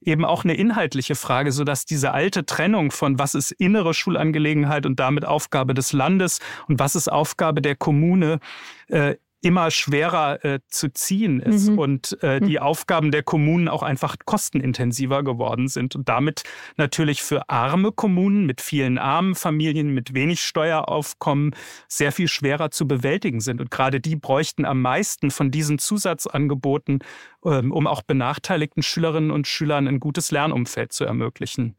eben 0.00 0.24
auch 0.24 0.44
eine 0.44 0.54
inhaltliche 0.54 1.14
Frage, 1.14 1.52
sodass 1.52 1.84
diese 1.84 2.12
alte 2.12 2.46
Trennung 2.46 2.90
von 2.90 3.18
was 3.18 3.34
ist 3.34 3.52
innere 3.52 3.94
Schulangelegenheit 3.94 4.86
und 4.86 4.98
damit 4.98 5.24
Aufgabe 5.24 5.74
des 5.74 5.92
Landes 5.92 6.40
und 6.68 6.78
was 6.78 6.94
ist 6.94 7.10
Aufgabe 7.10 7.60
der 7.60 7.76
Kommune 7.76 8.40
äh, 8.88 9.16
immer 9.42 9.70
schwerer 9.70 10.44
äh, 10.44 10.60
zu 10.68 10.92
ziehen 10.92 11.40
ist 11.40 11.70
mhm. 11.70 11.78
und 11.78 12.22
äh, 12.22 12.40
die 12.40 12.58
mhm. 12.58 12.58
Aufgaben 12.58 13.10
der 13.10 13.22
Kommunen 13.22 13.68
auch 13.68 13.82
einfach 13.82 14.16
kostenintensiver 14.24 15.22
geworden 15.22 15.68
sind 15.68 15.96
und 15.96 16.08
damit 16.08 16.42
natürlich 16.76 17.22
für 17.22 17.48
arme 17.48 17.92
Kommunen 17.92 18.44
mit 18.44 18.60
vielen 18.60 18.98
armen 18.98 19.34
Familien, 19.34 19.94
mit 19.94 20.14
wenig 20.14 20.42
Steueraufkommen 20.42 21.54
sehr 21.88 22.12
viel 22.12 22.28
schwerer 22.28 22.70
zu 22.70 22.86
bewältigen 22.86 23.40
sind. 23.40 23.60
Und 23.60 23.70
gerade 23.70 24.00
die 24.00 24.16
bräuchten 24.16 24.64
am 24.64 24.82
meisten 24.82 25.30
von 25.30 25.50
diesen 25.50 25.78
Zusatzangeboten, 25.78 26.98
ähm, 27.44 27.72
um 27.72 27.86
auch 27.86 28.02
benachteiligten 28.02 28.82
Schülerinnen 28.82 29.30
und 29.30 29.46
Schülern 29.46 29.88
ein 29.88 30.00
gutes 30.00 30.30
Lernumfeld 30.30 30.92
zu 30.92 31.04
ermöglichen. 31.04 31.76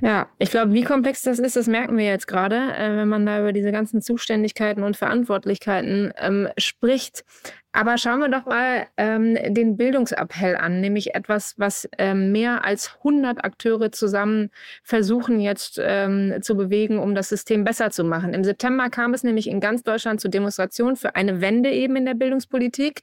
Ja, 0.00 0.28
ich 0.38 0.50
glaube, 0.50 0.72
wie 0.72 0.84
komplex 0.84 1.22
das 1.22 1.38
ist, 1.38 1.56
das 1.56 1.66
merken 1.66 1.96
wir 1.96 2.04
jetzt 2.04 2.28
gerade, 2.28 2.56
äh, 2.56 2.96
wenn 2.96 3.08
man 3.08 3.26
da 3.26 3.40
über 3.40 3.52
diese 3.52 3.72
ganzen 3.72 4.00
Zuständigkeiten 4.00 4.84
und 4.84 4.96
Verantwortlichkeiten 4.96 6.12
ähm, 6.18 6.48
spricht. 6.56 7.24
Aber 7.72 7.98
schauen 7.98 8.20
wir 8.20 8.30
doch 8.30 8.46
mal 8.46 8.86
ähm, 8.96 9.36
den 9.52 9.76
Bildungsappell 9.76 10.56
an, 10.56 10.80
nämlich 10.80 11.14
etwas, 11.14 11.54
was 11.58 11.86
ähm, 11.98 12.32
mehr 12.32 12.64
als 12.64 12.96
100 12.98 13.44
Akteure 13.44 13.92
zusammen 13.92 14.50
versuchen 14.82 15.38
jetzt 15.38 15.78
ähm, 15.80 16.38
zu 16.40 16.56
bewegen, 16.56 16.98
um 16.98 17.14
das 17.14 17.28
System 17.28 17.64
besser 17.64 17.90
zu 17.90 18.04
machen. 18.04 18.32
Im 18.32 18.42
September 18.42 18.88
kam 18.88 19.12
es 19.12 19.22
nämlich 19.22 19.48
in 19.48 19.60
ganz 19.60 19.82
Deutschland 19.82 20.18
zu 20.18 20.30
Demonstrationen 20.30 20.96
für 20.96 21.14
eine 21.14 21.42
Wende 21.42 21.70
eben 21.70 21.94
in 21.96 22.06
der 22.06 22.14
Bildungspolitik. 22.14 23.02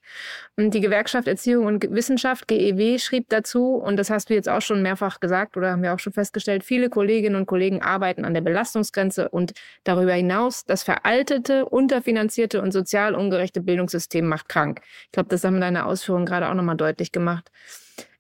Und 0.58 0.73
die 0.73 0.82
Gewerkschaft 0.82 1.28
Erziehung 1.28 1.67
und 1.67 1.91
Wissenschaft, 1.91 2.47
GEW, 2.47 2.97
schrieb 2.97 3.30
dazu, 3.30 3.75
und 3.75 3.97
das 3.97 4.10
hast 4.10 4.32
du 4.32 4.34
jetzt 4.34 4.49
auch 4.49 4.62
schon 4.62 4.82
mehrfach 4.82 5.19
gesagt 5.19 5.58
oder 5.58 5.71
haben 5.71 5.84
wir 5.84 5.93
auch 5.93 5.99
schon 5.99 6.13
festgestellt, 6.13 6.63
viele 6.63 6.89
Kolleginnen 6.89 7.36
und 7.36 7.45
Kollegen 7.45 7.84
arbeiten 7.84 8.25
an 8.25 8.34
der 8.34 8.41
Belastungsgrenze 8.41 9.30
und 9.30 9.54
darüber 9.84 10.13
hinaus 10.13 10.65
das 10.65 10.82
veraltete, 10.82 11.65
unterfinanzierte 11.65 12.63
und 12.63 12.71
sozial 12.71 13.13
ungerechte 13.13 13.62
Bildungssystem 13.62 14.25
macht 14.25 14.55
krank. 14.56 14.82
Ich 15.06 15.12
glaube, 15.12 15.30
das 15.30 15.44
haben 15.44 15.60
deine 15.60 15.86
Ausführungen 15.86 16.26
gerade 16.26 16.48
auch 16.50 16.54
nochmal 16.54 16.78
deutlich 16.78 17.12
gemacht. 17.12 17.52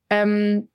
Ähm, 0.09 0.67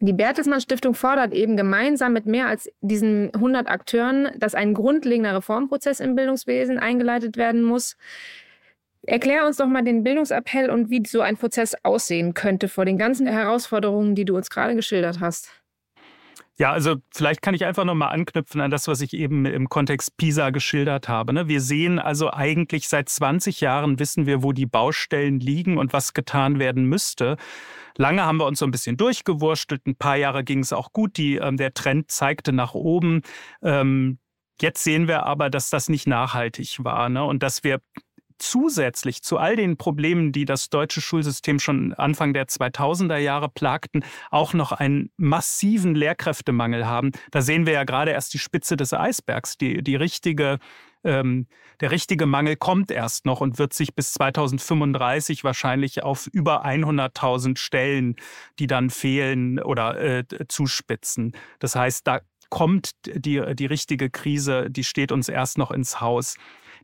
Die 0.00 0.12
Bertelsmann 0.12 0.60
Stiftung 0.60 0.94
fordert 0.94 1.32
eben 1.32 1.56
gemeinsam 1.56 2.12
mit 2.12 2.26
mehr 2.26 2.46
als 2.48 2.70
diesen 2.80 3.32
100 3.34 3.68
Akteuren, 3.68 4.28
dass 4.36 4.54
ein 4.54 4.74
grundlegender 4.74 5.34
Reformprozess 5.36 6.00
im 6.00 6.14
Bildungswesen 6.14 6.78
eingeleitet 6.78 7.36
werden 7.36 7.62
muss. 7.62 7.96
Erklär 9.06 9.46
uns 9.46 9.58
doch 9.58 9.66
mal 9.66 9.82
den 9.84 10.02
Bildungsappell 10.02 10.70
und 10.70 10.90
wie 10.90 11.02
so 11.06 11.20
ein 11.20 11.36
Prozess 11.36 11.74
aussehen 11.84 12.32
könnte 12.34 12.68
vor 12.68 12.84
den 12.84 12.98
ganzen 12.98 13.26
Herausforderungen, 13.26 14.14
die 14.14 14.24
du 14.24 14.36
uns 14.36 14.48
gerade 14.50 14.74
geschildert 14.74 15.20
hast. 15.20 15.50
Ja, 16.56 16.70
also 16.70 16.96
vielleicht 17.12 17.42
kann 17.42 17.54
ich 17.54 17.64
einfach 17.64 17.84
nochmal 17.84 18.12
anknüpfen 18.12 18.60
an 18.60 18.70
das, 18.70 18.86
was 18.86 19.00
ich 19.00 19.12
eben 19.12 19.44
im 19.44 19.68
Kontext 19.68 20.16
PISA 20.16 20.50
geschildert 20.50 21.08
habe. 21.08 21.32
Ne? 21.32 21.48
Wir 21.48 21.60
sehen 21.60 21.98
also 21.98 22.32
eigentlich 22.32 22.88
seit 22.88 23.08
20 23.08 23.60
Jahren 23.60 23.98
wissen 23.98 24.26
wir, 24.26 24.44
wo 24.44 24.52
die 24.52 24.66
Baustellen 24.66 25.40
liegen 25.40 25.78
und 25.78 25.92
was 25.92 26.14
getan 26.14 26.60
werden 26.60 26.84
müsste. 26.84 27.36
Lange 27.96 28.24
haben 28.24 28.38
wir 28.38 28.46
uns 28.46 28.60
so 28.60 28.66
ein 28.66 28.70
bisschen 28.70 28.96
durchgewurstelt. 28.96 29.86
Ein 29.86 29.96
paar 29.96 30.16
Jahre 30.16 30.44
ging 30.44 30.60
es 30.60 30.72
auch 30.72 30.92
gut. 30.92 31.16
Die, 31.16 31.36
ähm, 31.36 31.56
der 31.56 31.74
Trend 31.74 32.10
zeigte 32.10 32.52
nach 32.52 32.74
oben. 32.74 33.22
Ähm, 33.62 34.18
Jetzt 34.60 34.84
sehen 34.84 35.08
wir 35.08 35.24
aber, 35.24 35.50
dass 35.50 35.70
das 35.70 35.88
nicht 35.88 36.06
nachhaltig 36.06 36.84
war 36.84 37.08
ne? 37.08 37.24
und 37.24 37.42
dass 37.42 37.64
wir 37.64 37.80
zusätzlich 38.38 39.22
zu 39.22 39.38
all 39.38 39.56
den 39.56 39.76
Problemen, 39.76 40.32
die 40.32 40.44
das 40.44 40.70
deutsche 40.70 41.00
Schulsystem 41.00 41.58
schon 41.58 41.92
Anfang 41.94 42.34
der 42.34 42.46
2000er 42.46 43.16
Jahre 43.16 43.48
plagten, 43.48 44.04
auch 44.30 44.54
noch 44.54 44.72
einen 44.72 45.10
massiven 45.16 45.94
Lehrkräftemangel 45.94 46.86
haben. 46.86 47.12
Da 47.30 47.42
sehen 47.42 47.66
wir 47.66 47.72
ja 47.72 47.84
gerade 47.84 48.10
erst 48.12 48.34
die 48.34 48.38
Spitze 48.38 48.76
des 48.76 48.92
Eisbergs. 48.92 49.56
Die, 49.56 49.82
die 49.82 49.96
richtige, 49.96 50.58
ähm, 51.04 51.46
der 51.80 51.90
richtige 51.90 52.26
Mangel 52.26 52.56
kommt 52.56 52.90
erst 52.90 53.26
noch 53.26 53.40
und 53.40 53.58
wird 53.58 53.72
sich 53.72 53.94
bis 53.94 54.12
2035 54.14 55.44
wahrscheinlich 55.44 56.02
auf 56.02 56.26
über 56.28 56.64
100.000 56.64 57.58
Stellen, 57.58 58.16
die 58.58 58.66
dann 58.66 58.90
fehlen 58.90 59.60
oder 59.60 60.00
äh, 60.00 60.24
zuspitzen. 60.48 61.32
Das 61.58 61.76
heißt, 61.76 62.06
da 62.06 62.20
kommt 62.50 62.92
die, 63.06 63.42
die 63.54 63.66
richtige 63.66 64.10
Krise, 64.10 64.70
die 64.70 64.84
steht 64.84 65.12
uns 65.12 65.28
erst 65.28 65.58
noch 65.58 65.70
ins 65.70 66.00
Haus 66.00 66.36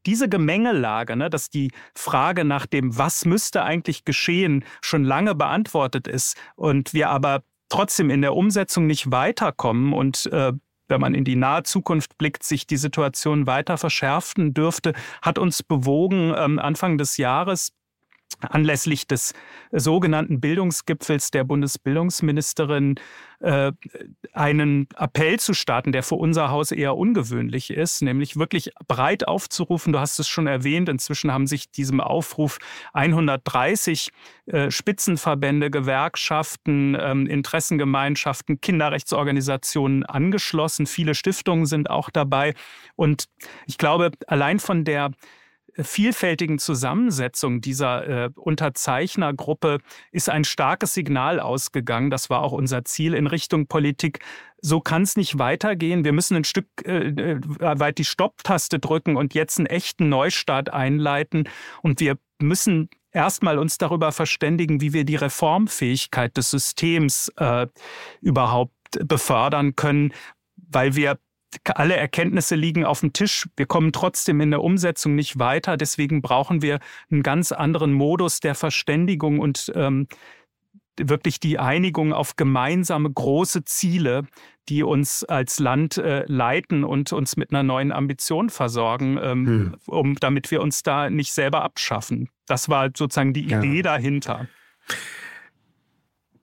diese 0.07 0.29
Gemengelage, 0.29 1.17
ne, 1.17 1.31
dass 1.31 1.51
die 1.51 1.71
Frage 1.95 2.45
nach 2.45 2.67
dem, 2.67 2.97
was 2.97 3.25
müsste 3.25 3.63
eigentlich 3.63 4.05
geschehen, 4.05 4.65
schon 4.83 5.05
lange 5.05 5.35
beantwortet 5.35 6.09
ist 6.09 6.37
und 6.57 6.95
wir 6.95 7.11
aber 7.11 7.43
trotzdem 7.69 8.11
in 8.11 8.21
der 8.21 8.35
Umsetzung 8.35 8.87
nicht 8.87 9.11
weiterkommen 9.11 9.93
und 9.93 10.27
äh, 10.33 10.53
wenn 10.89 11.01
man 11.01 11.15
in 11.15 11.25
die 11.25 11.37
nahe 11.37 11.63
Zukunft 11.63 12.19
blickt, 12.19 12.43
sich 12.43 12.67
die 12.67 12.77
Situation 12.77 13.47
weiter 13.47 13.79
verschärfen 13.79 14.53
dürfte, 14.53 14.93
hat 15.23 15.39
uns 15.39 15.63
bewogen, 15.63 16.35
ähm, 16.37 16.59
Anfang 16.59 16.99
des 16.99 17.17
Jahres 17.17 17.71
anlässlich 18.41 19.07
des 19.07 19.35
sogenannten 19.73 20.41
Bildungsgipfels 20.41 21.31
der 21.31 21.45
Bundesbildungsministerin 21.45 22.97
äh, 23.41 23.73
einen 24.33 24.87
Appell 24.97 25.39
zu 25.41 25.55
starten, 25.55 25.93
der 25.93 26.03
für 26.03 26.17
unser 26.17 26.51
Haus 26.51 26.73
eher 26.73 26.97
ungewöhnlich 26.97 27.71
ist, 27.71 28.03
nämlich 28.03 28.37
wirklich 28.37 28.73
breit 28.87 29.27
aufzurufen. 29.27 29.93
Du 29.93 29.99
hast 30.01 30.19
es 30.19 30.29
schon 30.29 30.47
erwähnt, 30.47 30.89
inzwischen 30.89 31.33
haben 31.33 31.47
sich 31.47 31.71
diesem 31.71 32.01
Aufruf 32.01 32.59
130 32.93 34.11
äh, 34.47 34.71
Spitzenverbände, 34.71 35.71
Gewerkschaften, 35.71 36.97
ähm, 37.01 37.27
Interessengemeinschaften, 37.27 38.61
Kinderrechtsorganisationen 38.61 40.05
angeschlossen. 40.05 40.87
Viele 40.87 41.15
Stiftungen 41.15 41.67
sind 41.67 41.89
auch 41.89 42.11
dabei. 42.11 42.55
Und 42.95 43.25
ich 43.67 43.79
glaube, 43.79 44.11
allein 44.27 44.59
von 44.59 44.85
der 44.85 45.13
vielfältigen 45.85 46.59
Zusammensetzung 46.59 47.61
dieser 47.61 48.27
äh, 48.27 48.31
Unterzeichnergruppe 48.35 49.79
ist 50.13 50.29
ein 50.29 50.45
starkes 50.45 50.95
Signal 50.95 51.41
ausgegangen. 51.41 52.11
Das 52.11 52.31
war 52.31 52.43
auch 52.43 52.53
unser 52.53 52.85
Ziel 52.85 53.15
in 53.15 53.27
Richtung 53.27 53.67
Politik. 53.67 54.21
So 54.61 54.81
kann 54.81 55.03
es 55.03 55.17
nicht 55.17 55.39
weitergehen. 55.39 56.05
Wir 56.05 56.13
müssen 56.13 56.37
ein 56.37 56.45
Stück 56.45 56.67
äh, 56.85 57.09
äh, 57.09 57.41
weit 57.61 57.99
die 57.99 58.05
Stopptaste 58.05 58.79
drücken 58.79 59.17
und 59.17 59.35
jetzt 59.35 59.59
einen 59.59 59.67
echten 59.67 60.09
Neustart 60.09 60.73
einleiten. 60.73 61.49
Und 61.83 62.01
wir 62.01 62.19
müssen 62.41 62.89
erstmal 63.13 63.59
uns 63.59 63.79
darüber 63.79 64.13
verständigen, 64.13 64.81
wie 64.81 64.93
wir 64.93 65.05
die 65.05 65.17
Reformfähigkeit 65.17 66.37
des 66.37 66.51
Systems 66.51 67.33
äh, 67.37 67.67
überhaupt 68.21 68.73
befördern 69.05 69.77
können, 69.77 70.13
weil 70.57 70.97
wir 70.97 71.19
alle 71.75 71.97
Erkenntnisse 71.97 72.55
liegen 72.55 72.85
auf 72.85 73.01
dem 73.01 73.13
Tisch. 73.13 73.49
Wir 73.57 73.67
kommen 73.67 73.93
trotzdem 73.93 74.41
in 74.41 74.51
der 74.51 74.63
Umsetzung 74.63 75.15
nicht 75.15 75.39
weiter. 75.39 75.77
Deswegen 75.77 76.23
brauchen 76.23 76.63
wir 76.63 76.79
einen 77.11 77.23
ganz 77.23 77.53
anderen 77.53 77.93
Modus 77.93 78.41
der 78.41 78.55
Verständigung 78.55 79.41
und 79.41 79.73
ähm, 79.75 80.07
wirklich 80.99 81.41
die 81.41 81.59
Einigung 81.59 82.13
auf 82.13 82.37
gemeinsame 82.37 83.11
große 83.11 83.65
Ziele, 83.65 84.27
die 84.69 84.83
uns 84.83 85.25
als 85.25 85.59
Land 85.59 85.97
äh, 85.99 86.25
leiten 86.27 86.85
und 86.85 87.13
uns 87.13 87.37
mit 87.37 87.51
einer 87.51 87.63
neuen 87.63 87.93
Ambition 87.93 88.51
versorgen, 88.51 89.19
ähm, 89.21 89.47
hm. 89.47 89.77
um, 89.87 90.15
damit 90.17 90.51
wir 90.51 90.61
uns 90.61 90.83
da 90.83 91.11
nicht 91.11 91.33
selber 91.33 91.63
abschaffen. 91.63 92.29
Das 92.47 92.69
war 92.69 92.91
sozusagen 92.95 93.33
die 93.33 93.45
Idee 93.45 93.77
ja. 93.77 93.83
dahinter. 93.83 94.49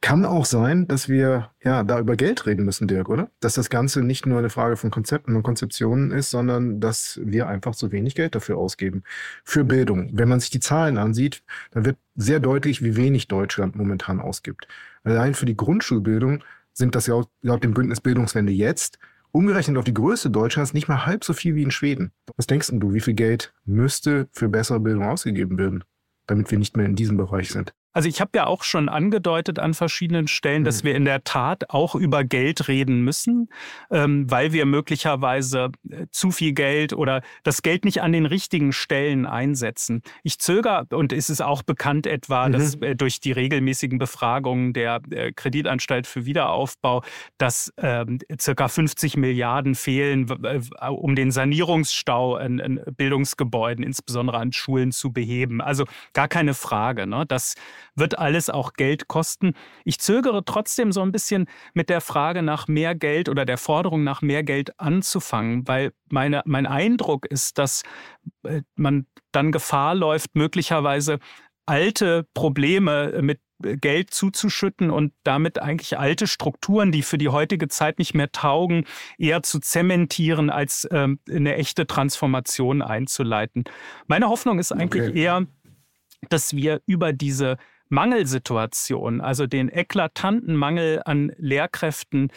Kann 0.02 0.26
auch 0.26 0.46
sein, 0.46 0.88
dass 0.88 1.10
wir 1.10 1.52
ja 1.64 1.84
da 1.84 2.00
über 2.00 2.16
Geld 2.16 2.46
reden 2.46 2.66
müssen, 2.66 2.88
Dirk, 2.88 3.10
oder? 3.10 3.32
Dass 3.40 3.56
das 3.56 3.70
Ganze 3.70 4.04
nicht 4.04 4.26
nur 4.26 4.38
eine 4.38 4.50
Frage 4.50 4.78
von 4.78 4.92
Konzepten 4.92 5.36
und 5.36 5.44
Konzeptionen 5.44 6.12
ist, 6.12 6.30
sondern 6.30 6.80
dass 6.80 7.20
wir 7.24 7.48
einfach 7.48 7.76
zu 7.76 7.92
wenig 7.92 8.14
Geld 8.14 8.36
dafür 8.36 8.58
ausgeben. 8.58 9.04
Für 9.44 9.64
Bildung. 9.64 10.12
Wenn 10.14 10.30
man 10.30 10.40
sich 10.40 10.52
die 10.52 10.60
Zahlen 10.60 10.98
ansieht, 10.98 11.44
dann 11.72 11.84
wird 11.86 11.98
sehr 12.16 12.40
deutlich, 12.40 12.84
wie 12.84 12.96
wenig 12.96 13.28
Deutschland 13.28 13.76
momentan 13.76 14.20
ausgibt. 14.20 14.68
Allein 15.04 15.34
für 15.34 15.46
die 15.46 15.58
Grundschulbildung 15.58 16.44
sind 16.74 16.94
das 16.94 17.08
ja 17.08 17.22
laut 17.42 17.64
dem 17.64 17.74
Bündnis 17.74 18.00
Bildungswende 18.00 18.52
jetzt 18.52 19.00
umgerechnet 19.32 19.78
auf 19.78 19.84
die 19.84 19.94
Größe 19.94 20.30
Deutschlands 20.30 20.74
nicht 20.74 20.88
mal 20.88 21.06
halb 21.06 21.24
so 21.24 21.34
viel 21.34 21.56
wie 21.56 21.64
in 21.64 21.72
Schweden. 21.72 22.12
Was 22.36 22.48
denkst 22.48 22.72
du, 22.74 22.94
wie 22.94 23.02
viel 23.02 23.14
Geld 23.14 23.54
müsste 23.66 24.28
für 24.32 24.48
bessere 24.48 24.80
Bildung 24.80 25.04
ausgegeben 25.04 25.58
werden, 25.58 25.84
damit 26.28 26.50
wir 26.52 26.58
nicht 26.58 26.78
mehr 26.78 26.86
in 26.86 26.96
diesem 26.96 27.18
Bereich 27.18 27.50
sind? 27.50 27.74
Also 27.98 28.10
ich 28.10 28.22
habe 28.22 28.30
ja 28.36 28.46
auch 28.46 28.64
schon 28.64 28.90
angedeutet 28.90 29.58
an 29.58 29.74
verschiedenen 29.74 30.28
Stellen, 30.28 30.64
dass 30.64 30.84
mhm. 30.84 30.88
wir 30.88 30.96
in 30.96 31.06
der 31.06 31.24
Tat 31.24 31.72
auch 31.72 31.96
über 31.96 32.24
Geld 32.24 32.68
reden 32.68 33.02
müssen, 33.02 33.50
ähm, 33.90 34.30
weil 34.30 34.54
wir 34.54 34.68
möglicherweise 34.68 35.72
äh, 35.90 36.06
zu 36.12 36.30
viel 36.30 36.54
Geld 36.54 36.94
oder 36.94 37.24
das 37.42 37.64
Geld 37.64 37.86
nicht 37.86 38.04
an 38.04 38.12
den 38.12 38.28
richtigen 38.28 38.72
Stellen 38.72 39.26
einsetzen. 39.26 40.04
Ich 40.22 40.38
zögere, 40.38 40.86
und 40.92 41.12
es 41.12 41.32
ist 41.32 41.42
auch 41.42 41.64
bekannt 41.64 42.06
etwa, 42.06 42.48
mhm. 42.48 42.52
dass 42.52 42.76
äh, 42.76 42.96
durch 42.96 43.20
die 43.20 43.32
regelmäßigen 43.32 43.98
Befragungen 43.98 44.74
der 44.74 45.02
äh, 45.10 45.32
Kreditanstalt 45.32 46.06
für 46.06 46.28
Wiederaufbau, 46.28 47.02
dass 47.40 47.74
ähm, 47.78 48.20
circa 48.40 48.68
50 48.68 49.18
Milliarden 49.18 49.74
fehlen, 49.74 50.30
um 50.88 51.16
den 51.16 51.32
Sanierungsstau 51.32 52.38
in, 52.38 52.60
in 52.60 52.80
Bildungsgebäuden, 52.96 53.84
insbesondere 53.84 54.38
an 54.38 54.54
Schulen, 54.54 54.92
zu 54.92 55.12
beheben. 55.12 55.62
Also 55.62 55.86
gar 56.14 56.28
keine 56.28 56.54
Frage. 56.54 57.08
Ne? 57.08 57.26
dass 57.26 57.56
wird 57.96 58.18
alles 58.18 58.50
auch 58.50 58.74
Geld 58.74 59.08
kosten. 59.08 59.54
Ich 59.86 60.00
zögere 60.00 60.44
trotzdem 60.46 60.92
so 60.92 61.02
ein 61.02 61.12
bisschen 61.12 61.48
mit 61.74 61.90
der 61.90 62.02
Frage 62.02 62.42
nach 62.42 62.68
mehr 62.68 62.96
Geld 62.96 63.30
oder 63.30 63.46
der 63.46 63.58
Forderung 63.58 64.04
nach 64.04 64.22
mehr 64.22 64.44
Geld 64.44 64.80
anzufangen, 64.80 65.68
weil 65.68 65.94
meine, 66.10 66.42
mein 66.46 66.66
Eindruck 66.66 67.26
ist, 67.26 67.58
dass 67.58 67.84
äh, 68.44 68.62
man 68.76 69.08
dann 69.32 69.52
Gefahr 69.52 69.96
läuft, 69.96 70.36
möglicherweise 70.36 71.20
alte 71.66 72.26
Probleme 72.34 73.22
mit 73.22 73.40
Geld 73.60 74.14
zuzuschütten 74.14 74.92
und 74.92 75.14
damit 75.24 75.60
eigentlich 75.60 75.98
alte 75.98 76.28
Strukturen, 76.28 76.92
die 76.92 77.02
für 77.02 77.18
die 77.18 77.30
heutige 77.30 77.68
Zeit 77.68 77.98
nicht 77.98 78.14
mehr 78.14 78.32
taugen, 78.32 78.86
eher 79.18 79.42
zu 79.42 79.60
zementieren, 79.60 80.50
als 80.50 80.88
ähm, 80.92 81.20
eine 81.30 81.56
echte 81.56 81.88
Transformation 81.88 82.82
einzuleiten. 82.82 83.66
Meine 84.08 84.30
Hoffnung 84.30 84.60
ist 84.60 84.72
eigentlich 84.72 85.10
okay. 85.10 85.20
eher, 85.20 85.48
dass 86.30 86.56
wir 86.56 86.82
über 86.86 87.14
diese 87.14 87.58
Mangelsituation, 87.90 89.22
also 89.22 89.48
den 89.48 89.70
eklatanten 89.70 90.56
Mangel 90.56 91.02
an 91.06 91.32
Lehrkräften, 91.38 92.32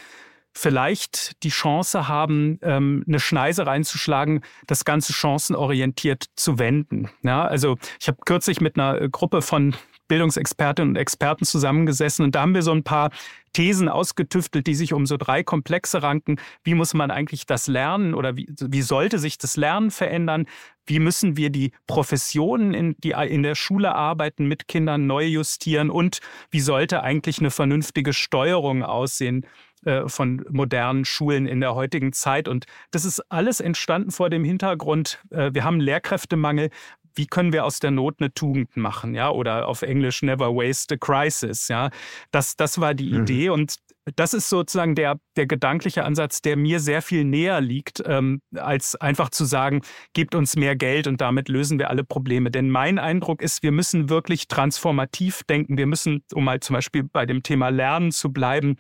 vielleicht 0.53 1.43
die 1.43 1.51
Chance 1.51 2.09
haben, 2.09 2.59
ähm, 2.63 3.05
eine 3.07 3.21
Schneise 3.21 3.67
reinzuschlagen, 3.67 4.43
das 4.67 4.85
Ganze 4.85 5.13
chancenorientiert 5.13 6.27
zu 6.35 6.59
wenden. 6.59 7.09
Ja, 7.23 7.45
also 7.45 7.79
ich 8.01 8.09
habe 8.09 8.19
kürzlich 8.25 8.61
mit 8.61 8.79
einer 8.79 9.09
Gruppe 9.09 9.43
von 9.43 9.75
Bildungsexpertinnen 10.09 10.91
und 10.91 10.97
Experten 10.97 11.45
zusammengesessen 11.45 12.25
und 12.25 12.35
da 12.35 12.41
haben 12.41 12.55
wir 12.55 12.63
so 12.63 12.73
ein 12.73 12.83
paar 12.83 13.11
Thesen 13.53 13.89
ausgetüftelt, 13.89 14.67
die 14.67 14.75
sich 14.75 14.93
um 14.93 15.07
so 15.07 15.17
drei 15.17 15.43
Komplexe 15.43 16.03
ranken. 16.03 16.37
Wie 16.63 16.75
muss 16.75 16.95
man 16.95 17.11
eigentlich 17.11 17.47
das 17.47 17.67
Lernen 17.67 18.15
oder 18.15 18.37
wie, 18.37 18.49
wie 18.59 18.83
sollte 18.83 19.19
sich 19.19 19.39
das 19.39 19.57
Lernen 19.57 19.91
verändern? 19.91 20.47
Wie 20.87 20.99
müssen 20.99 21.37
wir 21.37 21.51
die 21.51 21.73
Professionen, 21.87 22.75
in, 22.75 22.97
die 22.99 23.11
in 23.11 23.43
der 23.43 23.55
Schule 23.55 23.95
arbeiten, 23.95 24.47
mit 24.47 24.69
Kindern 24.69 25.07
neu 25.07 25.25
justieren? 25.25 25.91
Und 25.91 26.21
wie 26.51 26.61
sollte 26.61 27.03
eigentlich 27.03 27.39
eine 27.39 27.51
vernünftige 27.51 28.13
Steuerung 28.13 28.83
aussehen? 28.83 29.47
Äh, 29.87 30.11
von 30.11 30.45
modernen 30.51 31.07
Schulen 31.07 31.47
in 31.47 31.61
der 31.61 31.75
heutigen 31.75 32.13
Zeit. 32.13 32.49
Und 32.49 32.67
das 32.91 33.07
ist 33.07 33.21
alles 33.31 33.61
entstanden 33.61 34.11
vor 34.11 34.29
dem 34.29 34.45
Hintergrund, 34.45 35.25
äh, 35.31 35.55
wir 35.55 35.65
haben 35.65 35.81
Lehrkräftemangel, 35.81 36.69
wie 37.15 37.27
können 37.27 37.53
wir 37.53 37.65
aus 37.65 37.81
der 37.81 37.91
Not 37.91 38.17
eine 38.19 38.33
Tugend 38.33 38.77
machen, 38.77 39.15
ja, 39.15 39.31
oder 39.31 39.69
auf 39.69 39.83
Englisch 39.83 40.23
never 40.23 40.55
waste 40.55 40.95
a 40.95 40.99
crisis, 40.99 41.69
ja. 41.69 41.91
Das, 42.31 42.57
das 42.57 42.81
war 42.81 42.95
die 42.95 43.13
mhm. 43.13 43.23
Idee 43.23 43.49
und 43.51 43.77
das 44.17 44.35
ist 44.35 44.49
sozusagen 44.49 44.95
der, 44.95 45.19
der 45.37 45.47
gedankliche 45.47 46.05
Ansatz, 46.05 46.43
der 46.43 46.57
mir 46.57 46.81
sehr 46.81 47.03
viel 47.03 47.25
näher 47.25 47.61
liegt, 47.61 48.03
ähm, 48.07 48.41
als 48.55 48.97
einfach 48.97 49.31
zu 49.31 49.45
sagen, 49.45 49.83
gebt 50.13 50.35
uns 50.35 50.57
mehr 50.57 50.77
Geld 50.77 51.07
und 51.07 51.21
damit 51.21 51.49
lösen 51.49 51.79
wir 51.79 51.91
alle 51.91 52.05
Probleme. 52.05 52.51
Denn 52.51 52.71
mein 52.71 52.99
Eindruck 52.99 53.43
ist, 53.43 53.63
wir 53.63 53.73
müssen 53.73 54.09
wirklich 54.09 54.49
transformativ 54.49 55.43
denken. 55.45 55.77
Wir 55.77 55.87
müssen, 55.87 56.25
um 56.35 56.45
mal 56.45 56.61
zum 56.61 56.75
Beispiel 56.75 57.05
bei 57.05 57.27
dem 57.27 57.43
Thema 57.43 57.69
Lernen 57.69 58.13
zu 58.13 58.33
bleiben, 58.33 58.77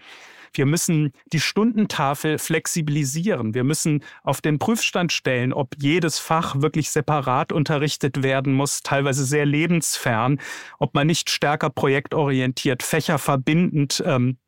wir 0.52 0.66
müssen 0.66 1.12
die 1.32 1.40
Stundentafel 1.40 2.38
flexibilisieren. 2.38 3.54
Wir 3.54 3.64
müssen 3.64 4.02
auf 4.22 4.40
den 4.40 4.58
Prüfstand 4.58 5.12
stellen, 5.12 5.52
ob 5.52 5.74
jedes 5.78 6.18
Fach 6.18 6.60
wirklich 6.60 6.90
separat 6.90 7.52
unterrichtet 7.52 8.22
werden 8.22 8.52
muss, 8.54 8.82
teilweise 8.82 9.24
sehr 9.24 9.46
lebensfern, 9.46 10.40
ob 10.78 10.94
man 10.94 11.06
nicht 11.06 11.30
stärker 11.30 11.70
projektorientiert, 11.70 12.82
fächerverbindend 12.82 14.02
ähm, 14.04 14.38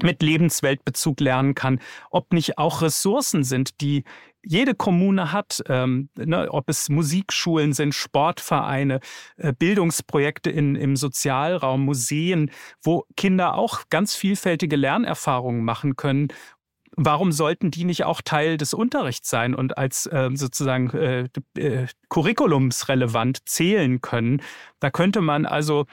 mit 0.00 0.22
Lebensweltbezug 0.22 1.20
lernen 1.20 1.54
kann, 1.54 1.80
ob 2.10 2.32
nicht 2.32 2.58
auch 2.58 2.82
Ressourcen 2.82 3.44
sind, 3.44 3.80
die 3.80 4.04
jede 4.44 4.74
Kommune 4.74 5.32
hat, 5.32 5.62
ähm, 5.68 6.08
ne, 6.16 6.48
ob 6.50 6.68
es 6.68 6.88
Musikschulen 6.88 7.72
sind, 7.72 7.94
Sportvereine, 7.94 9.00
äh, 9.36 9.52
Bildungsprojekte 9.52 10.50
in, 10.50 10.74
im 10.74 10.96
Sozialraum, 10.96 11.84
Museen, 11.84 12.50
wo 12.82 13.04
Kinder 13.16 13.54
auch 13.54 13.82
ganz 13.90 14.14
vielfältige 14.14 14.76
Lernerfahrungen 14.76 15.64
machen 15.64 15.96
können. 15.96 16.28
Warum 16.94 17.32
sollten 17.32 17.70
die 17.70 17.84
nicht 17.84 18.04
auch 18.04 18.20
Teil 18.20 18.58
des 18.58 18.74
Unterrichts 18.74 19.30
sein 19.30 19.54
und 19.54 19.78
als 19.78 20.06
äh, 20.06 20.28
sozusagen 20.34 20.90
äh, 20.90 21.28
äh, 21.56 21.86
curriculumsrelevant 22.10 23.48
zählen 23.48 24.02
können? 24.02 24.42
Da 24.78 24.90
könnte 24.90 25.22
man 25.22 25.46
also 25.46 25.86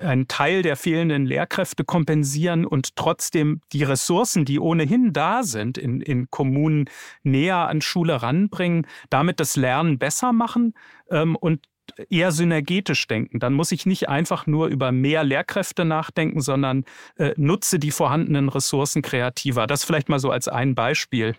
einen 0.00 0.26
Teil 0.28 0.62
der 0.62 0.76
fehlenden 0.76 1.26
Lehrkräfte 1.26 1.84
kompensieren 1.84 2.64
und 2.64 2.96
trotzdem 2.96 3.60
die 3.72 3.84
Ressourcen, 3.84 4.44
die 4.44 4.58
ohnehin 4.58 5.12
da 5.12 5.42
sind, 5.42 5.76
in, 5.76 6.00
in 6.00 6.30
Kommunen 6.30 6.88
näher 7.22 7.68
an 7.68 7.82
Schule 7.82 8.22
ranbringen, 8.22 8.86
damit 9.10 9.40
das 9.40 9.56
Lernen 9.56 9.98
besser 9.98 10.32
machen 10.32 10.74
ähm, 11.10 11.36
und 11.36 11.66
eher 12.08 12.32
synergetisch 12.32 13.06
denken. 13.06 13.38
Dann 13.38 13.52
muss 13.52 13.72
ich 13.72 13.86
nicht 13.86 14.08
einfach 14.08 14.46
nur 14.46 14.68
über 14.68 14.92
mehr 14.92 15.24
Lehrkräfte 15.24 15.84
nachdenken, 15.84 16.40
sondern 16.40 16.84
äh, 17.16 17.34
nutze 17.36 17.78
die 17.78 17.90
vorhandenen 17.90 18.48
Ressourcen 18.48 19.02
kreativer. 19.02 19.66
Das 19.66 19.84
vielleicht 19.84 20.08
mal 20.08 20.18
so 20.18 20.30
als 20.30 20.48
ein 20.48 20.74
Beispiel. 20.74 21.36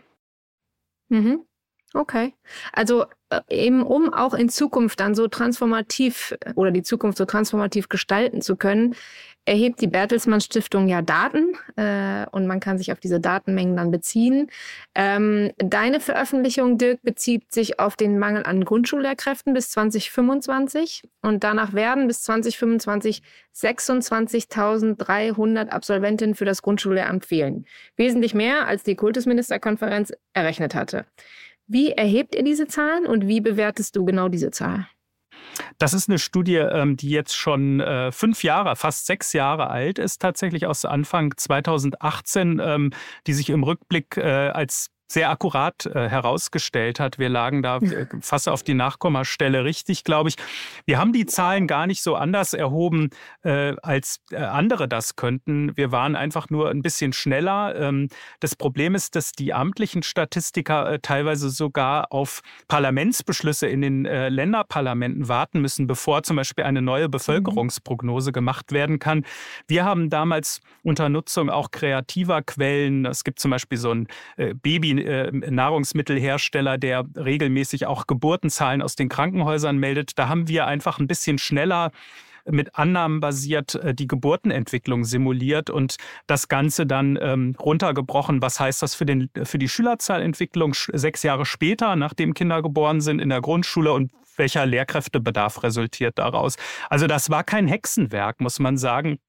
Mhm. 1.09 1.41
Okay. 1.93 2.33
Also 2.73 3.03
äh, 3.03 3.07
eben 3.49 3.83
um 3.83 4.13
auch 4.13 4.33
in 4.33 4.49
Zukunft 4.49 4.99
dann 4.99 5.15
so 5.15 5.27
transformativ 5.27 6.35
oder 6.55 6.71
die 6.71 6.83
Zukunft 6.83 7.17
so 7.17 7.25
transformativ 7.25 7.89
gestalten 7.89 8.41
zu 8.41 8.55
können, 8.55 8.95
erhebt 9.45 9.79
die 9.79 9.87
Bertelsmann 9.87 10.41
Stiftung 10.41 10.87
ja 10.87 11.03
Daten 11.03 11.53
äh, 11.75 12.25
und 12.31 12.47
man 12.47 12.59
kann 12.59 12.79
sich 12.79 12.91
auf 12.91 12.99
diese 12.99 13.19
Datenmengen 13.19 13.77
dann 13.77 13.91
beziehen. 13.91 14.49
Ähm, 14.95 15.51
deine 15.57 15.99
Veröffentlichung, 15.99 16.79
Dirk, 16.79 17.03
bezieht 17.03 17.53
sich 17.53 17.79
auf 17.79 17.95
den 17.95 18.17
Mangel 18.17 18.41
an 18.43 18.65
Grundschullehrkräften 18.65 19.53
bis 19.53 19.69
2025 19.69 21.03
und 21.21 21.43
danach 21.43 21.73
werden 21.73 22.07
bis 22.07 22.23
2025 22.23 23.21
26.300 23.55 25.69
Absolventinnen 25.69 26.35
für 26.35 26.45
das 26.45 26.61
Grundschullehramt 26.61 27.25
fehlen. 27.25 27.65
Wesentlich 27.95 28.33
mehr, 28.33 28.67
als 28.67 28.83
die 28.83 28.95
Kultusministerkonferenz 28.95 30.11
errechnet 30.33 30.75
hatte. 30.75 31.05
Wie 31.67 31.91
erhebt 31.91 32.35
ihr 32.35 32.43
diese 32.43 32.67
Zahlen 32.67 33.05
und 33.05 33.27
wie 33.27 33.41
bewertest 33.41 33.95
du 33.95 34.05
genau 34.05 34.29
diese 34.29 34.51
Zahl? 34.51 34.87
Das 35.77 35.93
ist 35.93 36.09
eine 36.09 36.19
Studie, 36.19 36.55
ähm, 36.55 36.97
die 36.97 37.09
jetzt 37.09 37.35
schon 37.35 37.79
äh, 37.79 38.11
fünf 38.11 38.43
Jahre, 38.43 38.75
fast 38.75 39.05
sechs 39.05 39.33
Jahre 39.33 39.69
alt 39.69 39.99
ist, 39.99 40.21
tatsächlich 40.21 40.65
aus 40.65 40.85
Anfang 40.85 41.33
2018, 41.35 42.61
ähm, 42.63 42.91
die 43.27 43.33
sich 43.33 43.49
im 43.49 43.63
Rückblick 43.63 44.17
äh, 44.17 44.49
als 44.49 44.91
sehr 45.07 45.29
akkurat 45.29 45.85
äh, 45.85 46.09
herausgestellt 46.09 46.99
hat. 46.99 47.19
Wir 47.19 47.29
lagen 47.29 47.61
da 47.61 47.77
äh, 47.77 48.07
fast 48.21 48.49
auf 48.49 48.63
die 48.63 48.73
Nachkommastelle 48.73 49.63
richtig, 49.63 50.03
glaube 50.03 50.29
ich. 50.29 50.35
Wir 50.85 50.97
haben 50.97 51.13
die 51.13 51.25
Zahlen 51.25 51.67
gar 51.67 51.85
nicht 51.85 52.01
so 52.01 52.15
anders 52.15 52.53
erhoben, 52.53 53.11
äh, 53.43 53.75
als 53.83 54.19
äh, 54.31 54.37
andere 54.37 54.87
das 54.87 55.15
könnten. 55.15 55.77
Wir 55.77 55.91
waren 55.91 56.15
einfach 56.15 56.49
nur 56.49 56.69
ein 56.71 56.81
bisschen 56.81 57.13
schneller. 57.13 57.75
Ähm, 57.75 58.07
das 58.39 58.55
Problem 58.55 58.95
ist, 58.95 59.15
dass 59.15 59.31
die 59.31 59.53
amtlichen 59.53 60.01
Statistiker 60.01 60.93
äh, 60.93 60.99
teilweise 60.99 61.49
sogar 61.49 62.11
auf 62.11 62.41
Parlamentsbeschlüsse 62.67 63.67
in 63.67 63.81
den 63.81 64.05
äh, 64.05 64.29
Länderparlamenten 64.29 65.27
warten 65.27 65.61
müssen, 65.61 65.85
bevor 65.85 66.23
zum 66.23 66.35
Beispiel 66.35 66.63
eine 66.63 66.81
neue 66.81 67.09
Bevölkerungsprognose 67.09 68.31
gemacht 68.31 68.71
werden 68.71 68.97
kann. 68.97 69.23
Wir 69.67 69.85
haben 69.85 70.09
damals 70.09 70.61
unter 70.81 71.09
Nutzung 71.09 71.49
auch 71.51 71.69
kreativer 71.69 72.41
Quellen, 72.41 73.05
es 73.05 73.23
gibt 73.23 73.39
zum 73.39 73.51
Beispiel 73.51 73.77
so 73.77 73.91
ein 73.91 74.07
Baby 74.61 74.94
äh, 74.97 75.31
Nahrungsmittelhersteller, 75.31 76.77
der 76.77 77.05
regelmäßig 77.15 77.85
auch 77.85 78.07
Geburtenzahlen 78.07 78.81
aus 78.81 78.95
den 78.95 79.09
Krankenhäusern 79.09 79.77
meldet. 79.77 80.17
Da 80.17 80.27
haben 80.27 80.47
wir 80.47 80.67
einfach 80.67 80.99
ein 80.99 81.07
bisschen 81.07 81.37
schneller 81.37 81.91
mit 82.49 82.75
Annahmen 82.75 83.19
basiert 83.19 83.75
äh, 83.75 83.93
die 83.93 84.07
Geburtenentwicklung 84.07 85.03
simuliert 85.03 85.69
und 85.69 85.97
das 86.27 86.47
Ganze 86.47 86.85
dann 86.85 87.17
ähm, 87.21 87.55
runtergebrochen. 87.59 88.41
Was 88.41 88.59
heißt 88.59 88.81
das 88.81 88.95
für, 88.95 89.05
den, 89.05 89.29
für 89.43 89.57
die 89.57 89.69
Schülerzahlentwicklung 89.69 90.73
sechs 90.73 91.23
Jahre 91.23 91.45
später, 91.45 91.95
nachdem 91.95 92.33
Kinder 92.33 92.61
geboren 92.61 93.01
sind 93.01 93.19
in 93.19 93.29
der 93.29 93.41
Grundschule 93.41 93.93
und 93.93 94.11
welcher 94.37 94.65
Lehrkräftebedarf 94.65 95.63
resultiert 95.63 96.17
daraus? 96.17 96.57
Also 96.89 97.07
das 97.07 97.29
war 97.29 97.43
kein 97.43 97.67
Hexenwerk, 97.67 98.41
muss 98.41 98.59
man 98.59 98.77
sagen. 98.77 99.19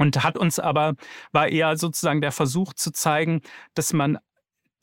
Und 0.00 0.22
hat 0.22 0.38
uns 0.38 0.60
aber, 0.60 0.94
war 1.32 1.48
eher 1.48 1.76
sozusagen 1.76 2.20
der 2.20 2.30
Versuch 2.30 2.72
zu 2.72 2.92
zeigen, 2.92 3.40
dass 3.74 3.92
man 3.92 4.18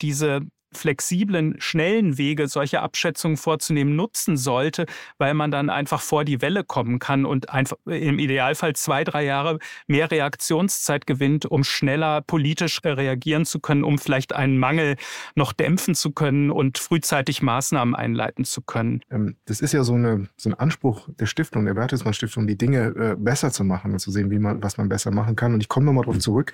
diese 0.02 0.40
flexiblen, 0.76 1.56
schnellen 1.58 2.18
Wege, 2.18 2.48
solche 2.48 2.80
Abschätzungen 2.80 3.36
vorzunehmen, 3.36 3.96
nutzen 3.96 4.36
sollte, 4.36 4.86
weil 5.18 5.34
man 5.34 5.50
dann 5.50 5.70
einfach 5.70 6.00
vor 6.00 6.24
die 6.24 6.40
Welle 6.42 6.64
kommen 6.64 6.98
kann 6.98 7.24
und 7.24 7.50
einfach 7.50 7.76
im 7.86 8.18
Idealfall 8.18 8.74
zwei, 8.74 9.04
drei 9.04 9.24
Jahre 9.24 9.58
mehr 9.86 10.10
Reaktionszeit 10.10 11.06
gewinnt, 11.06 11.46
um 11.46 11.64
schneller 11.64 12.20
politisch 12.20 12.80
reagieren 12.84 13.44
zu 13.44 13.60
können, 13.60 13.84
um 13.84 13.98
vielleicht 13.98 14.34
einen 14.34 14.58
Mangel 14.58 14.96
noch 15.34 15.52
dämpfen 15.52 15.94
zu 15.94 16.12
können 16.12 16.50
und 16.50 16.78
frühzeitig 16.78 17.42
Maßnahmen 17.42 17.94
einleiten 17.94 18.44
zu 18.44 18.62
können. 18.62 19.00
Ähm, 19.10 19.36
das 19.46 19.60
ist 19.60 19.72
ja 19.72 19.82
so, 19.82 19.94
eine, 19.94 20.28
so 20.36 20.50
ein 20.50 20.54
Anspruch 20.54 21.08
der 21.18 21.26
Stiftung, 21.26 21.64
der 21.64 21.74
Bertelsmann 21.74 22.14
Stiftung, 22.14 22.46
die 22.46 22.58
Dinge 22.58 22.94
äh, 22.96 23.16
besser 23.16 23.50
zu 23.50 23.64
machen 23.64 23.92
und 23.92 23.98
zu 23.98 24.10
sehen, 24.10 24.30
wie 24.30 24.38
man, 24.38 24.62
was 24.62 24.78
man 24.78 24.88
besser 24.88 25.10
machen 25.10 25.36
kann. 25.36 25.54
Und 25.54 25.60
ich 25.60 25.68
komme 25.68 25.86
nochmal 25.86 26.04
darauf 26.04 26.18
zurück. 26.18 26.52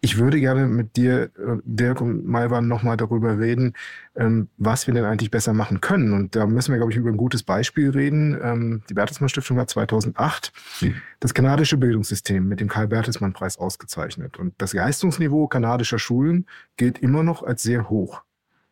Ich 0.00 0.18
würde 0.18 0.38
gerne 0.40 0.66
mit 0.66 0.96
dir, 0.96 1.30
äh, 1.36 1.58
Dirk 1.64 2.00
und 2.00 2.26
Malvan, 2.26 2.68
nochmal 2.68 2.96
darüber 2.96 3.38
reden, 3.38 3.55
reden, 3.56 3.72
ähm, 4.14 4.48
was 4.56 4.86
wir 4.86 4.94
denn 4.94 5.04
eigentlich 5.04 5.30
besser 5.30 5.52
machen 5.52 5.80
können. 5.80 6.12
Und 6.12 6.36
da 6.36 6.46
müssen 6.46 6.72
wir, 6.72 6.78
glaube 6.78 6.92
ich, 6.92 6.98
über 6.98 7.10
ein 7.10 7.16
gutes 7.16 7.42
Beispiel 7.42 7.90
reden. 7.90 8.38
Ähm, 8.42 8.82
die 8.88 8.94
Bertelsmann 8.94 9.28
Stiftung 9.28 9.58
hat 9.58 9.70
2008 9.70 10.52
mhm. 10.80 10.94
das 11.20 11.34
kanadische 11.34 11.76
Bildungssystem 11.76 12.46
mit 12.46 12.60
dem 12.60 12.68
Karl-Bertelsmann-Preis 12.68 13.58
ausgezeichnet. 13.58 14.38
Und 14.38 14.54
das 14.58 14.72
Leistungsniveau 14.72 15.48
kanadischer 15.48 15.98
Schulen 15.98 16.46
gilt 16.76 16.98
immer 16.98 17.22
noch 17.22 17.42
als 17.42 17.62
sehr 17.62 17.88
hoch. 17.88 18.22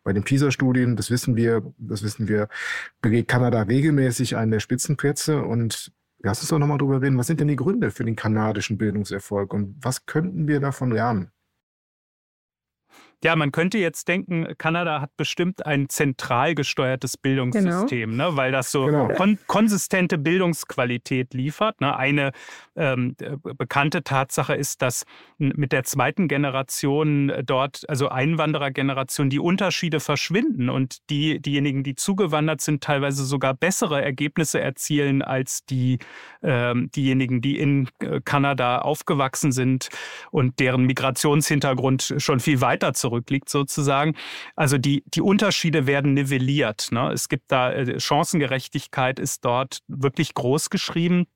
Bei 0.03 0.13
den 0.13 0.23
PISA-Studien, 0.23 0.97
das 0.97 1.11
wissen 1.11 1.35
wir, 1.35 1.63
das 1.79 2.03
wissen 2.03 2.29
wir, 2.29 2.49
belegt 3.01 3.29
Kanada 3.29 3.63
regelmäßig 3.63 4.37
einen 4.37 4.51
der 4.51 4.61
Spitzenplätze 4.61 5.43
und 5.43 5.93
Lass 6.25 6.41
uns 6.41 6.49
doch 6.49 6.59
nochmal 6.59 6.79
drüber 6.79 7.03
reden. 7.03 7.19
Was 7.19 7.27
sind 7.27 7.41
denn 7.41 7.49
die 7.49 7.57
Gründe 7.57 7.91
für 7.91 8.03
den 8.03 8.17
kanadischen 8.17 8.79
Bildungserfolg 8.79 9.53
und 9.53 9.77
was 9.83 10.07
könnten 10.07 10.49
wir 10.49 10.59
davon 10.59 10.91
lernen? 10.91 11.31
Ja, 13.25 13.37
man 13.37 13.53
könnte 13.53 13.79
jetzt 13.79 14.07
denken, 14.09 14.47
Kanada 14.59 15.01
hat 15.01 15.17
bestimmt 15.17 15.65
ein 15.65 15.89
zentral 15.89 16.55
gesteuertes 16.55 17.17
Bildungssystem, 17.17 18.11
genau. 18.11 18.33
ne, 18.33 18.37
weil 18.37 18.53
das 18.53 18.71
so 18.71 18.85
genau. 18.85 19.09
kon 19.09 19.39
konsistente 19.47 20.19
Bildungsqualität 20.19 21.33
liefert. 21.33 21.81
Ne. 21.81 21.97
Eine 21.97 22.33
ähm, 22.77 23.17
bekannte 23.57 24.03
Tatsache 24.05 24.55
ist, 24.55 24.83
dass 24.83 25.07
mit 25.39 25.73
der 25.73 25.85
zweiten 25.85 26.29
Generation 26.29 27.33
dort, 27.47 27.89
also 27.89 28.11
Einwanderergeneration, 28.11 29.31
die 29.31 29.39
Unterschiede 29.39 30.01
verschwinden 30.01 30.69
und 30.69 30.99
die, 31.09 31.41
diejenigen, 31.41 31.83
die 31.83 31.95
zugewandert 31.95 32.61
sind, 32.61 32.85
teilweise 32.85 33.25
sogar 33.25 33.55
bessere 33.55 34.03
Ergebnisse 34.03 34.61
erzielen 34.61 35.23
als 35.23 35.65
die, 35.65 35.99
ähm, 36.43 36.91
diejenigen, 36.95 37.41
die 37.41 37.59
in 37.59 37.89
äh, 38.01 38.21
Kanada 38.23 38.81
aufgewachsen 38.81 39.51
sind 39.51 39.89
und 40.31 40.61
deren 40.61 40.85
Migrationshintergrund 40.85 42.17
schon 42.19 42.39
viel 42.39 42.61
weiter 42.61 42.93
zurück 42.93 43.14
zurückliegt 43.15 43.49
sozusagen. 43.49 44.15
Also 44.57 44.79
die, 44.79 45.05
die 45.07 45.21
Unterschiede 45.21 45.87
werden 45.87 46.15
nivelliert. 46.15 46.89
Ne? 46.91 47.13
Es 47.13 47.29
gibt 47.29 47.51
da, 47.53 47.73
äh, 47.73 48.01
Chancengerechtigkeit 48.01 49.19
ist 49.19 49.45
dort 49.45 49.81
wirklich 49.87 50.35
groß 50.35 50.71
geschrieben. 50.71 51.27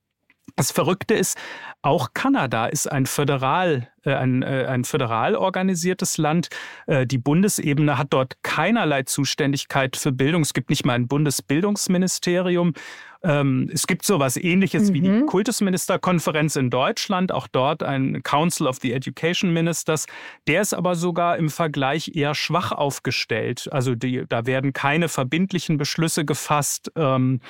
Das 0.57 0.73
Verrückte 0.73 1.15
ist, 1.15 1.39
auch 1.83 2.15
Kanada 2.15 2.67
ist 2.67 2.91
ein 2.91 3.07
föderal, 3.07 3.93
ein, 4.15 4.43
äh, 4.43 4.67
ein 4.69 4.85
föderal 4.85 5.37
organisiertes 5.37 6.19
Land. 6.19 6.49
Äh, 6.87 7.07
die 7.07 7.19
Bundesebene 7.19 7.99
hat 7.99 8.09
dort 8.11 8.43
keinerlei 8.43 9.03
Zuständigkeit 9.03 9.97
für 9.97 10.13
Bildung. 10.13 10.43
Es 10.43 10.55
gibt 10.55 10.71
nicht 10.71 10.85
mal 10.85 10.95
ein 10.95 11.09
Bundesbildungsministerium. 11.09 12.75
Ähm, 13.23 13.69
es 13.73 13.87
gibt 13.87 14.05
so 14.05 14.17
etwas 14.17 14.37
ähnliches 14.37 14.91
mhm. 14.91 14.95
wie 14.95 15.01
die 15.01 15.09
mhm. 15.11 15.27
Kultusministerkonferenz 15.27 16.57
in 16.57 16.71
Deutschland, 16.71 17.33
auch 17.33 17.49
dort 17.49 17.83
ein 17.83 18.23
Council 18.23 18.67
of 18.67 18.79
the 18.81 18.93
Education 18.93 19.53
Ministers. 19.53 20.07
Der 20.47 20.61
ist 20.61 20.75
aber 20.75 20.95
sogar 20.95 21.37
im 21.37 21.51
Vergleich 21.51 22.15
eher 22.15 22.35
schwach 22.35 22.71
aufgestellt. 22.73 23.69
Also 23.73 23.95
die, 23.95 24.25
da 24.29 24.47
werden 24.47 24.73
keine 24.73 25.09
verbindlichen 25.09 25.79
Beschlüsse 25.79 26.25
gefasst. 26.25 26.93
Ähm, 26.95 27.41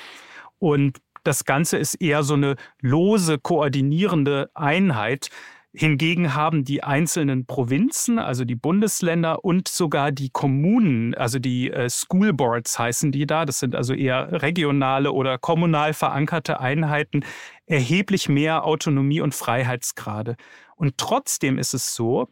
und 0.57 0.99
das 1.23 1.45
Ganze 1.45 1.77
ist 1.77 1.95
eher 1.95 2.23
so 2.23 2.33
eine 2.33 2.55
lose, 2.81 3.37
koordinierende 3.37 4.49
Einheit. 4.53 5.29
Hingegen 5.71 6.33
haben 6.33 6.63
die 6.63 6.83
einzelnen 6.83 7.45
Provinzen, 7.45 8.17
also 8.17 8.43
die 8.43 8.55
Bundesländer 8.55 9.45
und 9.45 9.67
sogar 9.67 10.11
die 10.11 10.31
Kommunen, 10.31 11.13
also 11.13 11.37
die 11.37 11.69
äh, 11.69 11.89
School 11.89 12.33
Boards 12.33 12.79
heißen 12.79 13.11
die 13.11 13.27
da, 13.27 13.45
das 13.45 13.59
sind 13.59 13.75
also 13.75 13.93
eher 13.93 14.41
regionale 14.41 15.11
oder 15.11 15.37
kommunal 15.37 15.93
verankerte 15.93 16.59
Einheiten, 16.59 17.23
erheblich 17.67 18.29
mehr 18.29 18.65
Autonomie 18.65 19.21
und 19.21 19.35
Freiheitsgrade. 19.35 20.37
Und 20.75 20.97
trotzdem 20.97 21.59
ist 21.59 21.75
es 21.75 21.93
so, 21.93 22.29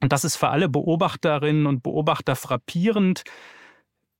und 0.00 0.12
das 0.12 0.24
ist 0.24 0.36
für 0.36 0.48
alle 0.48 0.68
Beobachterinnen 0.68 1.66
und 1.66 1.82
Beobachter 1.82 2.36
frappierend, 2.36 3.24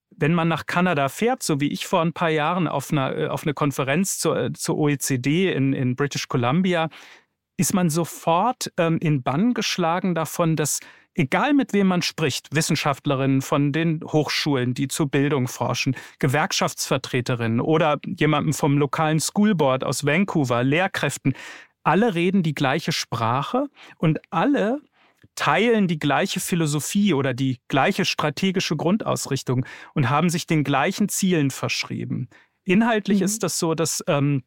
wenn 0.09 0.33
man 0.33 0.47
nach 0.47 0.65
Kanada 0.65 1.07
fährt, 1.07 1.43
so 1.43 1.61
wie 1.61 1.71
ich 1.71 1.85
vor 1.85 2.01
ein 2.01 2.13
paar 2.13 2.29
Jahren 2.29 2.67
auf, 2.67 2.91
einer, 2.91 3.15
äh, 3.15 3.27
auf 3.27 3.43
eine 3.43 3.53
Konferenz 3.53 4.17
zur, 4.17 4.37
äh, 4.37 4.53
zur 4.53 4.77
OECD 4.77 5.53
in, 5.53 5.73
in 5.73 5.95
British 5.95 6.27
Columbia, 6.27 6.89
ist 7.59 7.73
man 7.73 7.89
sofort 7.89 8.71
ähm, 8.77 8.97
in 8.99 9.21
Bann 9.21 9.53
geschlagen 9.53 10.15
davon, 10.15 10.55
dass 10.55 10.79
egal 11.13 11.53
mit 11.53 11.73
wem 11.73 11.87
man 11.87 12.01
spricht, 12.01 12.55
Wissenschaftlerinnen 12.55 13.41
von 13.41 13.73
den 13.73 14.01
Hochschulen, 14.01 14.73
die 14.73 14.87
zur 14.87 15.09
Bildung 15.09 15.49
forschen, 15.49 15.97
Gewerkschaftsvertreterinnen 16.19 17.59
oder 17.59 17.99
jemandem 18.05 18.53
vom 18.53 18.77
lokalen 18.77 19.19
Schoolboard 19.19 19.83
aus 19.83 20.05
Vancouver, 20.05 20.63
Lehrkräften, 20.63 21.33
alle 21.83 22.15
reden 22.15 22.43
die 22.43 22.55
gleiche 22.55 22.93
Sprache 22.93 23.67
und 23.97 24.19
alle 24.29 24.79
teilen 25.35 25.89
die 25.89 25.99
gleiche 25.99 26.39
Philosophie 26.39 27.13
oder 27.13 27.33
die 27.33 27.59
gleiche 27.67 28.05
strategische 28.05 28.77
Grundausrichtung 28.77 29.65
und 29.93 30.09
haben 30.09 30.29
sich 30.29 30.47
den 30.47 30.63
gleichen 30.63 31.09
Zielen 31.09 31.51
verschrieben. 31.51 32.29
Inhaltlich 32.63 33.19
mhm. 33.19 33.25
ist 33.25 33.43
das 33.43 33.59
so, 33.59 33.75
dass 33.75 34.01
ähm, 34.07 34.43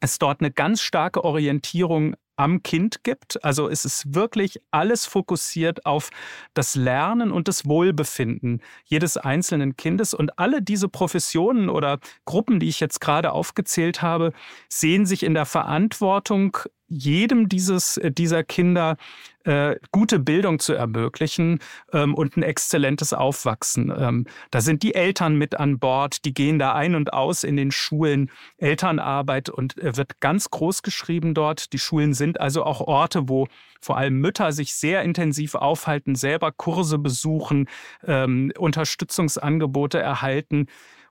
es 0.00 0.18
dort 0.18 0.40
eine 0.40 0.50
ganz 0.50 0.80
starke 0.82 1.22
Orientierung 1.22 2.16
am 2.40 2.62
Kind 2.62 3.04
gibt. 3.04 3.44
Also 3.44 3.68
es 3.68 3.84
ist 3.84 4.14
wirklich 4.14 4.62
alles 4.70 5.04
fokussiert 5.04 5.84
auf 5.84 6.08
das 6.54 6.74
Lernen 6.74 7.32
und 7.32 7.48
das 7.48 7.66
Wohlbefinden 7.66 8.62
jedes 8.86 9.18
einzelnen 9.18 9.76
Kindes. 9.76 10.14
Und 10.14 10.38
alle 10.38 10.62
diese 10.62 10.88
Professionen 10.88 11.68
oder 11.68 11.98
Gruppen, 12.24 12.58
die 12.58 12.68
ich 12.68 12.80
jetzt 12.80 13.02
gerade 13.02 13.32
aufgezählt 13.32 14.00
habe, 14.00 14.32
sehen 14.70 15.04
sich 15.04 15.22
in 15.22 15.34
der 15.34 15.44
Verantwortung, 15.44 16.56
jedem 16.90 17.48
dieses, 17.48 17.96
äh, 17.96 18.10
dieser 18.10 18.44
Kinder 18.44 18.96
äh, 19.44 19.76
gute 19.90 20.18
Bildung 20.18 20.58
zu 20.58 20.74
ermöglichen 20.74 21.60
ähm, 21.92 22.14
und 22.14 22.36
ein 22.36 22.42
exzellentes 22.42 23.14
Aufwachsen. 23.14 23.90
Ähm, 23.96 24.26
da 24.50 24.60
sind 24.60 24.82
die 24.82 24.94
Eltern 24.94 25.36
mit 25.36 25.58
an 25.58 25.78
Bord, 25.78 26.24
die 26.26 26.34
gehen 26.34 26.58
da 26.58 26.74
ein 26.74 26.94
und 26.94 27.14
aus 27.14 27.42
in 27.44 27.56
den 27.56 27.70
Schulen. 27.70 28.30
Elternarbeit 28.58 29.48
und 29.48 29.78
äh, 29.78 29.96
wird 29.96 30.20
ganz 30.20 30.50
groß 30.50 30.82
geschrieben 30.82 31.32
dort. 31.32 31.72
Die 31.72 31.78
Schulen 31.78 32.12
sind 32.12 32.38
also 32.40 32.64
auch 32.64 32.82
Orte, 32.82 33.28
wo 33.28 33.46
vor 33.80 33.96
allem 33.96 34.18
Mütter 34.20 34.52
sich 34.52 34.74
sehr 34.74 35.02
intensiv 35.02 35.54
aufhalten, 35.54 36.16
selber 36.16 36.52
Kurse 36.52 36.98
besuchen, 36.98 37.68
ähm, 38.04 38.52
Unterstützungsangebote 38.58 39.98
erhalten 39.98 40.66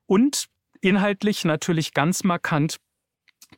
und 0.06 0.50
inhaltlich 0.82 1.46
natürlich 1.46 1.94
ganz 1.94 2.24
markant 2.24 2.78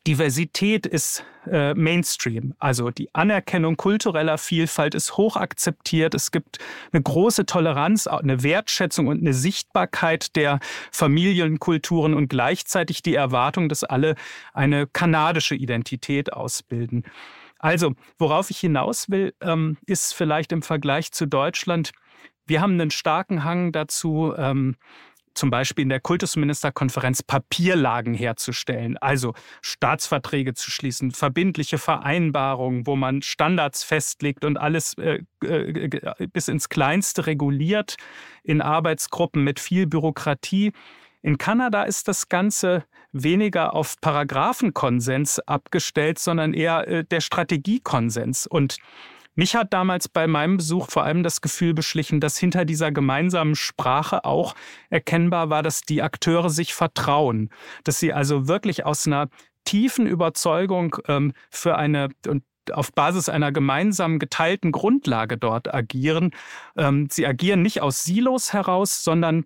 Diversität 0.07 0.87
ist 0.87 1.23
äh, 1.49 1.75
Mainstream. 1.75 2.55
Also 2.57 2.89
die 2.89 3.13
Anerkennung 3.13 3.77
kultureller 3.77 4.39
Vielfalt 4.39 4.95
ist 4.95 5.15
hoch 5.17 5.35
akzeptiert. 5.35 6.15
Es 6.15 6.31
gibt 6.31 6.57
eine 6.91 7.03
große 7.03 7.45
Toleranz, 7.45 8.07
eine 8.07 8.41
Wertschätzung 8.41 9.07
und 9.07 9.21
eine 9.21 9.33
Sichtbarkeit 9.33 10.35
der 10.35 10.59
Familienkulturen 10.91 12.15
und 12.15 12.29
gleichzeitig 12.29 13.03
die 13.03 13.13
Erwartung, 13.13 13.69
dass 13.69 13.83
alle 13.83 14.15
eine 14.53 14.87
kanadische 14.87 15.53
Identität 15.53 16.33
ausbilden. 16.33 17.03
Also, 17.59 17.93
worauf 18.17 18.49
ich 18.49 18.57
hinaus 18.57 19.11
will, 19.11 19.35
ähm, 19.39 19.77
ist 19.85 20.15
vielleicht 20.15 20.51
im 20.51 20.63
Vergleich 20.63 21.11
zu 21.11 21.27
Deutschland, 21.27 21.91
wir 22.47 22.59
haben 22.59 22.73
einen 22.73 22.91
starken 22.91 23.43
Hang 23.43 23.71
dazu, 23.71 24.33
ähm, 24.35 24.75
zum 25.33 25.49
Beispiel 25.49 25.83
in 25.83 25.89
der 25.89 25.99
Kultusministerkonferenz 25.99 27.23
Papierlagen 27.23 28.13
herzustellen, 28.13 28.97
also 28.97 29.33
Staatsverträge 29.61 30.53
zu 30.53 30.71
schließen, 30.71 31.11
verbindliche 31.11 31.77
Vereinbarungen, 31.77 32.85
wo 32.87 32.95
man 32.95 33.21
Standards 33.21 33.83
festlegt 33.83 34.45
und 34.45 34.57
alles 34.57 34.97
äh, 34.97 35.23
äh, 35.43 36.27
bis 36.31 36.47
ins 36.47 36.69
Kleinste 36.69 37.27
reguliert 37.27 37.95
in 38.43 38.61
Arbeitsgruppen 38.61 39.43
mit 39.43 39.59
viel 39.59 39.87
Bürokratie. 39.87 40.71
In 41.21 41.37
Kanada 41.37 41.83
ist 41.83 42.07
das 42.07 42.29
Ganze 42.29 42.83
weniger 43.11 43.75
auf 43.75 43.99
Paragraphenkonsens 44.01 45.39
abgestellt, 45.39 46.19
sondern 46.19 46.53
eher 46.53 46.87
äh, 46.87 47.03
der 47.03 47.21
Strategiekonsens. 47.21 48.47
Und 48.47 48.77
mich 49.35 49.55
hat 49.55 49.73
damals 49.73 50.09
bei 50.09 50.27
meinem 50.27 50.57
Besuch 50.57 50.89
vor 50.89 51.03
allem 51.03 51.23
das 51.23 51.41
Gefühl 51.41 51.73
beschlichen, 51.73 52.19
dass 52.19 52.37
hinter 52.37 52.65
dieser 52.65 52.91
gemeinsamen 52.91 53.55
Sprache 53.55 54.25
auch 54.25 54.55
erkennbar 54.89 55.49
war, 55.49 55.63
dass 55.63 55.81
die 55.81 56.01
Akteure 56.01 56.49
sich 56.49 56.73
vertrauen, 56.73 57.49
dass 57.83 57.99
sie 57.99 58.13
also 58.13 58.47
wirklich 58.47 58.85
aus 58.85 59.07
einer 59.07 59.29
tiefen 59.63 60.07
Überzeugung 60.07 60.97
ähm, 61.07 61.33
für 61.49 61.77
eine 61.77 62.09
und 62.27 62.43
auf 62.71 62.93
Basis 62.93 63.27
einer 63.27 63.51
gemeinsamen 63.51 64.19
geteilten 64.19 64.71
Grundlage 64.71 65.37
dort 65.37 65.73
agieren. 65.73 66.31
Ähm, 66.77 67.07
sie 67.09 67.25
agieren 67.25 67.61
nicht 67.61 67.81
aus 67.81 68.03
Silos 68.03 68.53
heraus, 68.53 69.03
sondern 69.03 69.45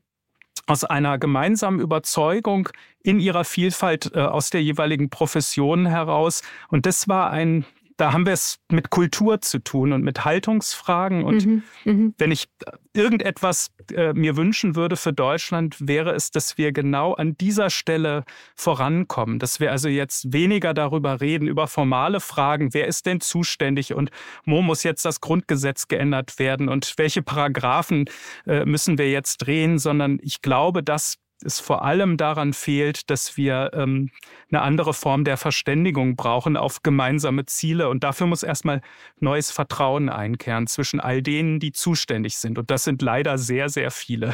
aus 0.68 0.84
einer 0.84 1.18
gemeinsamen 1.18 1.80
Überzeugung 1.80 2.70
in 3.04 3.20
ihrer 3.20 3.44
Vielfalt 3.44 4.12
äh, 4.16 4.20
aus 4.20 4.50
der 4.50 4.64
jeweiligen 4.64 5.10
Profession 5.10 5.86
heraus. 5.86 6.42
Und 6.70 6.86
das 6.86 7.08
war 7.08 7.30
ein 7.30 7.66
da 7.98 8.12
haben 8.12 8.26
wir 8.26 8.34
es 8.34 8.60
mit 8.70 8.90
Kultur 8.90 9.42
zu 9.42 9.60
tun 9.60 9.94
und 9.94 10.04
mit 10.04 10.26
Haltungsfragen. 10.26 11.24
Und 11.24 11.46
mhm, 11.46 11.64
mhm. 11.86 12.14
wenn 12.18 12.32
ich 12.32 12.48
irgendetwas 12.94 13.72
äh, 13.94 14.14
mir 14.14 14.36
wünschen 14.36 14.76
würde 14.76 14.98
für 14.98 15.14
Deutschland, 15.14 15.88
wäre 15.88 16.12
es, 16.12 16.32
dass 16.32 16.58
wir 16.58 16.72
genau 16.72 17.14
an 17.14 17.38
dieser 17.38 17.70
Stelle 17.70 18.26
vorankommen. 18.56 19.40
Dass 19.40 19.60
wir 19.60 19.72
also 19.72 19.88
jetzt 19.88 20.34
weniger 20.34 20.74
darüber 20.74 21.22
reden, 21.22 21.48
über 21.48 21.68
formale 21.68 22.20
Fragen, 22.20 22.74
wer 22.74 22.88
ist 22.88 23.06
denn 23.06 23.22
zuständig 23.22 23.94
und 23.94 24.12
wo 24.46 24.62
muss 24.62 24.84
jetzt 24.84 25.06
das 25.06 25.22
Grundgesetz 25.22 25.88
geändert 25.88 26.38
werden 26.38 26.68
und 26.68 26.94
welche 26.98 27.22
Paragraphen 27.22 28.06
äh, 28.46 28.66
müssen 28.66 28.98
wir 28.98 29.10
jetzt 29.10 29.38
drehen, 29.38 29.80
sondern 29.80 30.20
ich 30.22 30.42
glaube, 30.42 30.84
dass 30.84 31.18
es 31.44 31.60
vor 31.60 31.84
allem 31.84 32.18
daran 32.18 32.54
fehlt, 32.54 33.10
dass 33.10 33.38
wir 33.38 33.72
ähm, 33.74 34.12
eine 34.50 34.62
andere 34.62 34.94
Form 34.94 35.26
der 35.26 35.38
Verständigung 35.38 36.16
brauchen 36.16 36.58
auf 36.58 36.84
gemeinsame 36.84 37.46
Ziele. 37.46 37.90
Und 37.90 38.04
dafür 38.04 38.28
muss 38.28 38.44
erstmal 38.44 38.82
neues 39.20 39.52
Vertrauen 39.52 40.10
einkehren 40.10 40.68
zwischen 40.68 41.00
all 41.00 41.22
denen, 41.22 41.60
die 41.60 41.72
zuständig 41.72 42.38
sind. 42.38 42.58
Und 42.58 42.72
das 42.72 42.84
sind 42.84 43.02
leider 43.02 43.38
sehr, 43.38 43.70
sehr 43.70 43.92
viele. 43.92 44.34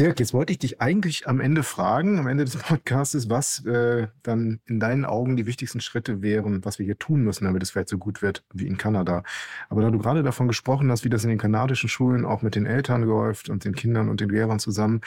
Dirk, 0.00 0.18
jetzt 0.18 0.34
wollte 0.34 0.52
ich 0.52 0.58
dich 0.58 0.80
eigentlich 0.80 1.28
am 1.28 1.40
Ende 1.40 1.62
fragen, 1.62 2.18
am 2.18 2.26
Ende 2.26 2.44
des 2.44 2.56
Podcasts, 2.58 3.30
was 3.30 3.64
äh, 3.64 4.08
dann 4.24 4.60
in 4.66 4.80
deinen 4.80 5.04
Augen 5.04 5.36
die 5.36 5.46
wichtigsten 5.46 5.80
Schritte 5.80 6.20
wären, 6.20 6.64
was 6.64 6.80
wir 6.80 6.86
hier 6.86 6.98
tun 6.98 7.22
müssen, 7.22 7.44
damit 7.44 7.62
es 7.62 7.70
vielleicht 7.70 7.90
so 7.90 7.98
gut 7.98 8.20
wird 8.20 8.44
wie 8.52 8.66
in 8.66 8.76
Kanada. 8.76 9.22
Aber 9.68 9.82
da 9.82 9.90
du 9.90 9.98
gerade 9.98 10.24
davon 10.24 10.48
gesprochen 10.48 10.90
hast, 10.90 11.04
wie 11.04 11.10
das 11.10 11.22
in 11.22 11.30
den 11.30 11.38
kanadischen 11.38 11.88
Schulen 11.88 12.24
auch 12.24 12.42
mit 12.42 12.56
den 12.56 12.66
Eltern 12.66 13.04
läuft 13.04 13.48
und 13.50 13.64
den 13.64 13.76
Kindern 13.76 14.08
und 14.08 14.20
den 14.20 14.30
Lehrern 14.30 14.58
zusammen, 14.58 15.00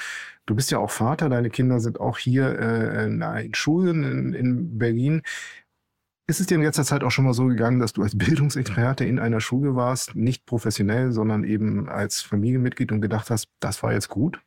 du 0.46 0.56
bist 0.56 0.72
ja 0.72 0.80
auch 0.80 0.92
Vater, 0.92 1.28
deine 1.28 1.50
Kinder 1.50 1.82
sind 1.82 2.00
auch 2.00 2.18
hier 2.18 2.58
äh, 2.58 3.06
in 3.08 3.54
Schulen 3.56 4.06
in, 4.06 4.34
in 4.34 4.78
Berlin. 4.78 5.22
Ist 6.30 6.40
es 6.40 6.48
dir 6.48 6.56
in 6.56 6.64
letzter 6.64 6.86
Zeit 6.86 7.04
auch 7.04 7.12
schon 7.12 7.26
mal 7.26 7.34
so 7.34 7.46
gegangen, 7.48 7.80
dass 7.80 7.92
du 7.92 8.04
als 8.04 8.18
Bildungsexperte 8.18 9.04
in 9.04 9.20
einer 9.20 9.42
Schule 9.42 9.76
warst, 9.76 10.16
nicht 10.16 10.46
professionell, 10.46 11.12
sondern 11.12 11.44
eben 11.44 11.90
als 11.90 12.22
Familienmitglied 12.22 12.94
und 12.94 13.02
gedacht 13.02 13.30
hast, 13.30 13.50
das 13.60 13.84
war 13.84 13.92
jetzt 13.92 14.08
gut? 14.08 14.42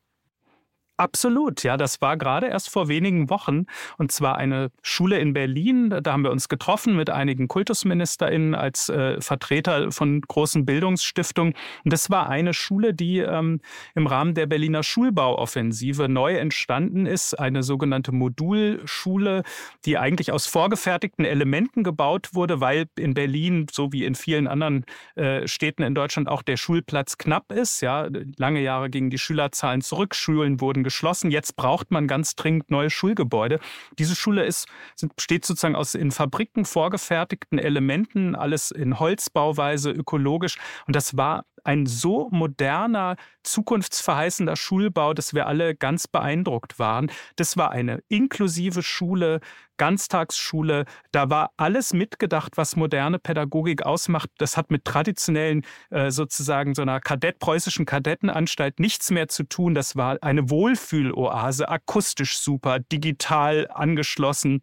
Absolut, 1.00 1.62
ja, 1.62 1.78
das 1.78 2.02
war 2.02 2.18
gerade 2.18 2.48
erst 2.48 2.68
vor 2.68 2.88
wenigen 2.88 3.30
Wochen 3.30 3.64
und 3.96 4.12
zwar 4.12 4.36
eine 4.36 4.70
Schule 4.82 5.18
in 5.18 5.32
Berlin. 5.32 5.88
Da 5.88 6.12
haben 6.12 6.24
wir 6.24 6.30
uns 6.30 6.50
getroffen 6.50 6.94
mit 6.94 7.08
einigen 7.08 7.48
KultusministerInnen 7.48 8.54
als 8.54 8.90
äh, 8.90 9.18
Vertreter 9.18 9.92
von 9.92 10.20
großen 10.20 10.66
Bildungsstiftungen. 10.66 11.54
Und 11.84 11.92
das 11.94 12.10
war 12.10 12.28
eine 12.28 12.52
Schule, 12.52 12.92
die 12.92 13.20
ähm, 13.20 13.62
im 13.94 14.06
Rahmen 14.06 14.34
der 14.34 14.44
Berliner 14.44 14.82
Schulbauoffensive 14.82 16.06
neu 16.10 16.36
entstanden 16.36 17.06
ist. 17.06 17.32
Eine 17.32 17.62
sogenannte 17.62 18.12
Modulschule, 18.12 19.42
die 19.86 19.96
eigentlich 19.96 20.32
aus 20.32 20.46
vorgefertigten 20.46 21.24
Elementen 21.24 21.82
gebaut 21.82 22.34
wurde, 22.34 22.60
weil 22.60 22.84
in 22.98 23.14
Berlin, 23.14 23.68
so 23.72 23.90
wie 23.90 24.04
in 24.04 24.14
vielen 24.14 24.46
anderen 24.46 24.84
äh, 25.14 25.48
Städten 25.48 25.82
in 25.82 25.94
Deutschland, 25.94 26.28
auch 26.28 26.42
der 26.42 26.58
Schulplatz 26.58 27.16
knapp 27.16 27.52
ist. 27.52 27.80
Ja, 27.80 28.06
lange 28.36 28.60
Jahre 28.60 28.90
gingen 28.90 29.08
die 29.08 29.16
Schülerzahlen 29.16 29.80
zurück, 29.80 30.14
Schulen 30.14 30.60
wurden 30.60 30.89
geschlossen. 30.90 31.30
Jetzt 31.30 31.54
braucht 31.54 31.92
man 31.92 32.08
ganz 32.08 32.34
dringend 32.34 32.70
neue 32.70 32.90
Schulgebäude. 32.90 33.60
Diese 33.98 34.16
Schule 34.16 34.44
ist, 34.44 34.66
besteht 35.14 35.44
sozusagen 35.44 35.76
aus 35.76 35.94
in 35.94 36.10
Fabriken 36.10 36.64
vorgefertigten 36.64 37.60
Elementen, 37.60 38.34
alles 38.34 38.72
in 38.72 38.98
Holzbauweise, 38.98 39.90
ökologisch. 39.92 40.58
Und 40.88 40.96
das 40.96 41.16
war 41.16 41.44
ein 41.64 41.86
so 41.86 42.28
moderner, 42.30 43.16
zukunftsverheißender 43.42 44.56
Schulbau, 44.56 45.14
dass 45.14 45.34
wir 45.34 45.46
alle 45.46 45.74
ganz 45.74 46.08
beeindruckt 46.08 46.78
waren. 46.78 47.10
Das 47.36 47.56
war 47.56 47.70
eine 47.70 48.02
inklusive 48.08 48.82
Schule, 48.82 49.40
Ganztagsschule. 49.76 50.84
Da 51.10 51.30
war 51.30 51.52
alles 51.56 51.94
mitgedacht, 51.94 52.56
was 52.56 52.76
moderne 52.76 53.18
Pädagogik 53.18 53.82
ausmacht. 53.82 54.28
Das 54.36 54.56
hat 54.56 54.70
mit 54.70 54.84
traditionellen, 54.84 55.62
äh, 55.88 56.10
sozusagen 56.10 56.74
so 56.74 56.82
einer 56.82 57.00
Kadett, 57.00 57.38
preußischen 57.38 57.86
Kadettenanstalt 57.86 58.78
nichts 58.78 59.10
mehr 59.10 59.28
zu 59.28 59.44
tun. 59.44 59.74
Das 59.74 59.96
war 59.96 60.18
eine 60.20 60.50
Wohlfühloase, 60.50 61.68
akustisch 61.68 62.38
super, 62.38 62.78
digital 62.78 63.68
angeschlossen 63.72 64.62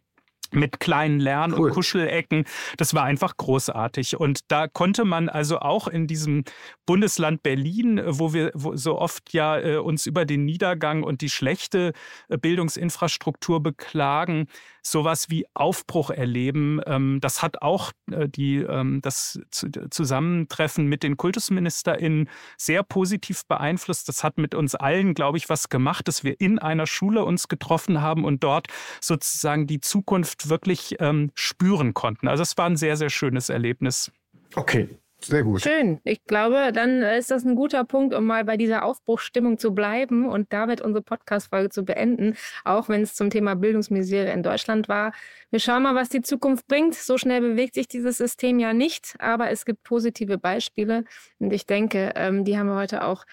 mit 0.52 0.80
kleinen 0.80 1.20
Lern- 1.20 1.52
cool. 1.52 1.68
und 1.68 1.74
Kuschelecken. 1.74 2.44
Das 2.76 2.94
war 2.94 3.04
einfach 3.04 3.36
großartig. 3.36 4.16
Und 4.18 4.40
da 4.48 4.68
konnte 4.68 5.04
man 5.04 5.28
also 5.28 5.60
auch 5.60 5.88
in 5.88 6.06
diesem 6.06 6.44
Bundesland 6.86 7.42
Berlin, 7.42 8.00
wo 8.04 8.32
wir 8.32 8.52
so 8.54 8.98
oft 8.98 9.32
ja 9.32 9.58
äh, 9.58 9.76
uns 9.76 10.06
über 10.06 10.24
den 10.24 10.44
Niedergang 10.44 11.02
und 11.02 11.20
die 11.20 11.30
schlechte 11.30 11.92
äh, 12.28 12.38
Bildungsinfrastruktur 12.38 13.62
beklagen, 13.62 14.46
sowas 14.90 15.30
wie 15.30 15.46
Aufbruch 15.54 16.10
erleben. 16.10 16.80
Ähm, 16.86 17.18
das 17.20 17.42
hat 17.42 17.62
auch 17.62 17.92
äh, 18.10 18.28
die, 18.28 18.56
ähm, 18.56 19.00
das 19.02 19.40
Zusammentreffen 19.50 20.86
mit 20.86 21.02
den 21.02 21.16
KultusministerInnen 21.16 22.28
sehr 22.56 22.82
positiv 22.82 23.46
beeinflusst. 23.46 24.08
Das 24.08 24.24
hat 24.24 24.38
mit 24.38 24.54
uns 24.54 24.74
allen, 24.74 25.14
glaube 25.14 25.38
ich, 25.38 25.48
was 25.48 25.68
gemacht, 25.68 26.08
dass 26.08 26.24
wir 26.24 26.40
in 26.40 26.58
einer 26.58 26.86
Schule 26.86 27.24
uns 27.24 27.48
getroffen 27.48 28.00
haben 28.00 28.24
und 28.24 28.42
dort 28.42 28.68
sozusagen 29.00 29.66
die 29.66 29.80
Zukunft 29.80 30.48
wirklich 30.48 30.96
ähm, 31.00 31.30
spüren 31.34 31.94
konnten. 31.94 32.28
Also 32.28 32.42
es 32.42 32.56
war 32.56 32.66
ein 32.66 32.76
sehr, 32.76 32.96
sehr 32.96 33.10
schönes 33.10 33.48
Erlebnis. 33.48 34.10
Okay, 34.54 34.88
sehr 35.20 35.42
gut. 35.42 35.62
Schön. 35.62 36.00
Ich 36.04 36.24
glaube, 36.24 36.70
dann 36.72 37.02
ist 37.02 37.30
das 37.30 37.44
ein 37.44 37.56
guter 37.56 37.84
Punkt, 37.84 38.14
um 38.14 38.24
mal 38.24 38.44
bei 38.44 38.56
dieser 38.56 38.84
Aufbruchsstimmung 38.84 39.58
zu 39.58 39.74
bleiben 39.74 40.28
und 40.28 40.52
damit 40.52 40.80
unsere 40.80 41.02
Podcast-Folge 41.02 41.70
zu 41.70 41.84
beenden, 41.84 42.36
auch 42.64 42.88
wenn 42.88 43.02
es 43.02 43.14
zum 43.14 43.28
Thema 43.28 43.56
Bildungsmisere 43.56 44.30
in 44.32 44.42
Deutschland 44.42 44.88
war. 44.88 45.12
Wir 45.50 45.60
schauen 45.60 45.82
mal, 45.82 45.94
was 45.94 46.08
die 46.08 46.22
Zukunft 46.22 46.68
bringt. 46.68 46.94
So 46.94 47.18
schnell 47.18 47.40
bewegt 47.40 47.74
sich 47.74 47.88
dieses 47.88 48.18
System 48.18 48.58
ja 48.58 48.72
nicht, 48.72 49.16
aber 49.18 49.50
es 49.50 49.64
gibt 49.64 49.82
positive 49.82 50.38
Beispiele 50.38 51.04
und 51.38 51.52
ich 51.52 51.66
denke, 51.66 52.12
ähm, 52.14 52.44
die 52.44 52.58
haben 52.58 52.68
wir 52.68 52.76
heute 52.76 53.04
auch 53.04 53.24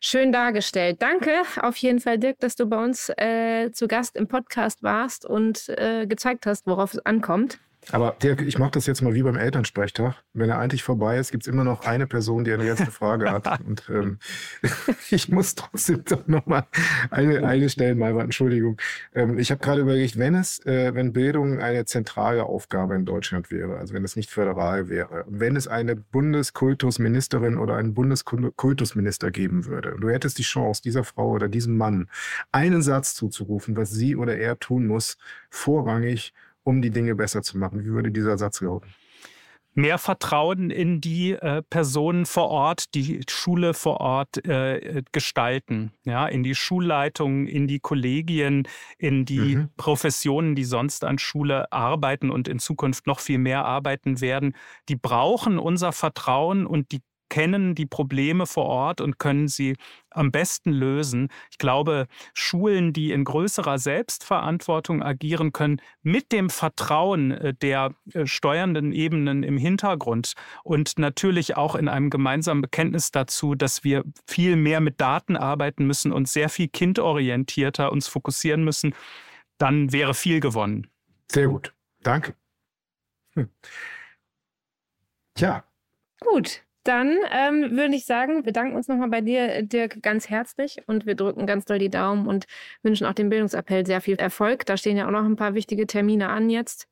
schön 0.00 0.32
dargestellt. 0.32 1.02
Danke 1.02 1.42
auf 1.60 1.76
jeden 1.76 2.00
Fall, 2.00 2.18
Dirk, 2.18 2.40
dass 2.40 2.56
du 2.56 2.66
bei 2.66 2.82
uns 2.82 3.10
äh, 3.16 3.70
zu 3.72 3.86
Gast 3.86 4.16
im 4.16 4.28
Podcast 4.28 4.82
warst 4.82 5.26
und 5.26 5.68
äh, 5.68 6.06
gezeigt 6.06 6.46
hast, 6.46 6.66
worauf 6.66 6.94
es 6.94 7.04
ankommt. 7.04 7.58
Aber 7.90 8.16
Dirk, 8.22 8.42
ich 8.42 8.58
mache 8.58 8.72
das 8.72 8.86
jetzt 8.86 9.02
mal 9.02 9.14
wie 9.14 9.22
beim 9.22 9.36
Elternsprechtag. 9.36 10.14
Wenn 10.32 10.50
er 10.50 10.58
eigentlich 10.58 10.82
vorbei 10.82 11.18
ist, 11.18 11.30
gibt 11.30 11.44
es 11.44 11.48
immer 11.48 11.64
noch 11.64 11.84
eine 11.84 12.06
Person, 12.06 12.44
die 12.44 12.52
eine 12.52 12.64
letzte 12.64 12.90
Frage 12.90 13.30
hat. 13.30 13.60
Und 13.66 13.84
ähm, 13.88 14.18
ich 15.10 15.28
muss 15.28 15.54
trotzdem 15.54 16.04
doch 16.04 16.26
nochmal 16.26 16.64
eine, 17.10 17.46
eine 17.46 17.68
stellen, 17.68 17.98
mal, 17.98 18.18
Entschuldigung. 18.20 18.78
Ähm, 19.14 19.38
ich 19.38 19.50
habe 19.50 19.60
gerade 19.60 19.82
überlegt, 19.82 20.18
wenn 20.18 20.34
es, 20.34 20.64
äh, 20.66 20.94
wenn 20.94 21.12
Bildung 21.12 21.60
eine 21.60 21.84
zentrale 21.84 22.44
Aufgabe 22.44 22.94
in 22.94 23.04
Deutschland 23.04 23.50
wäre, 23.50 23.76
also 23.76 23.94
wenn 23.94 24.04
es 24.04 24.16
nicht 24.16 24.30
föderal 24.30 24.88
wäre, 24.88 25.24
wenn 25.28 25.56
es 25.56 25.68
eine 25.68 25.96
Bundeskultusministerin 25.96 27.58
oder 27.58 27.76
einen 27.76 27.94
Bundeskultusminister 27.94 29.30
geben 29.30 29.66
würde, 29.66 29.94
und 29.94 30.00
du 30.00 30.10
hättest 30.10 30.38
die 30.38 30.42
Chance, 30.42 30.82
dieser 30.82 31.04
Frau 31.04 31.30
oder 31.30 31.48
diesem 31.48 31.76
Mann 31.76 32.08
einen 32.52 32.82
Satz 32.82 33.14
zuzurufen, 33.14 33.76
was 33.76 33.90
sie 33.90 34.16
oder 34.16 34.36
er 34.36 34.58
tun 34.58 34.86
muss, 34.86 35.16
vorrangig 35.50 36.32
um 36.64 36.82
die 36.82 36.90
Dinge 36.90 37.14
besser 37.14 37.42
zu 37.42 37.58
machen? 37.58 37.84
Wie 37.84 37.90
würde 37.90 38.10
dieser 38.10 38.36
Satz 38.36 38.60
lauten? 38.60 38.92
mehr 39.74 39.98
Vertrauen 39.98 40.70
in 40.70 41.00
die 41.00 41.32
äh, 41.32 41.62
Personen 41.62 42.26
vor 42.26 42.48
Ort, 42.48 42.94
die 42.94 43.22
Schule 43.28 43.74
vor 43.74 44.00
Ort 44.00 44.44
äh, 44.46 45.02
gestalten, 45.12 45.92
ja, 46.04 46.26
in 46.26 46.42
die 46.42 46.54
Schulleitungen, 46.54 47.46
in 47.46 47.66
die 47.66 47.80
Kollegien, 47.80 48.68
in 48.98 49.24
die 49.24 49.56
mhm. 49.56 49.70
Professionen, 49.76 50.54
die 50.54 50.64
sonst 50.64 51.04
an 51.04 51.18
Schule 51.18 51.70
arbeiten 51.72 52.30
und 52.30 52.48
in 52.48 52.58
Zukunft 52.58 53.06
noch 53.06 53.20
viel 53.20 53.38
mehr 53.38 53.64
arbeiten 53.64 54.20
werden. 54.20 54.54
Die 54.88 54.96
brauchen 54.96 55.58
unser 55.58 55.92
Vertrauen 55.92 56.66
und 56.66 56.92
die 56.92 57.00
kennen 57.34 57.74
die 57.74 57.86
Probleme 57.86 58.46
vor 58.46 58.66
Ort 58.66 59.00
und 59.00 59.18
können 59.18 59.48
sie 59.48 59.74
am 60.10 60.30
besten 60.30 60.70
lösen. 60.70 61.30
Ich 61.50 61.58
glaube, 61.58 62.06
Schulen, 62.32 62.92
die 62.92 63.10
in 63.10 63.24
größerer 63.24 63.80
Selbstverantwortung 63.80 65.02
agieren 65.02 65.52
können, 65.52 65.80
mit 66.04 66.30
dem 66.30 66.48
Vertrauen 66.48 67.32
äh, 67.32 67.52
der 67.52 67.92
äh, 68.12 68.24
steuernden 68.24 68.92
Ebenen 68.92 69.42
im 69.42 69.58
Hintergrund 69.58 70.34
und 70.62 70.96
natürlich 70.96 71.56
auch 71.56 71.74
in 71.74 71.88
einem 71.88 72.08
gemeinsamen 72.08 72.62
Bekenntnis 72.62 73.10
dazu, 73.10 73.56
dass 73.56 73.82
wir 73.82 74.04
viel 74.28 74.54
mehr 74.54 74.80
mit 74.80 75.00
Daten 75.00 75.36
arbeiten 75.36 75.88
müssen 75.88 76.12
und 76.12 76.28
sehr 76.28 76.48
viel 76.48 76.68
kindorientierter 76.68 77.90
uns 77.90 78.06
fokussieren 78.06 78.62
müssen, 78.62 78.94
dann 79.58 79.90
wäre 79.90 80.14
viel 80.14 80.38
gewonnen. 80.38 80.86
Sehr 81.32 81.48
gut. 81.48 81.74
Danke. 82.04 82.36
Hm. 83.34 83.48
Tja. 85.34 85.64
Gut. 86.20 86.64
Dann 86.84 87.16
ähm, 87.32 87.76
würde 87.76 87.94
ich 87.94 88.04
sagen, 88.04 88.36
wir 88.36 88.42
bedanken 88.42 88.76
uns 88.76 88.88
nochmal 88.88 89.08
bei 89.08 89.22
dir, 89.22 89.62
Dirk, 89.62 90.02
ganz 90.02 90.28
herzlich 90.28 90.82
und 90.86 91.06
wir 91.06 91.14
drücken 91.14 91.46
ganz 91.46 91.64
doll 91.64 91.78
die 91.78 91.88
Daumen 91.88 92.26
und 92.26 92.44
wünschen 92.82 93.06
auch 93.06 93.14
dem 93.14 93.30
Bildungsappell 93.30 93.86
sehr 93.86 94.02
viel 94.02 94.16
Erfolg. 94.16 94.66
Da 94.66 94.76
stehen 94.76 94.98
ja 94.98 95.06
auch 95.06 95.10
noch 95.10 95.24
ein 95.24 95.36
paar 95.36 95.54
wichtige 95.54 95.86
Termine 95.86 96.28
an 96.28 96.50
jetzt. 96.50 96.86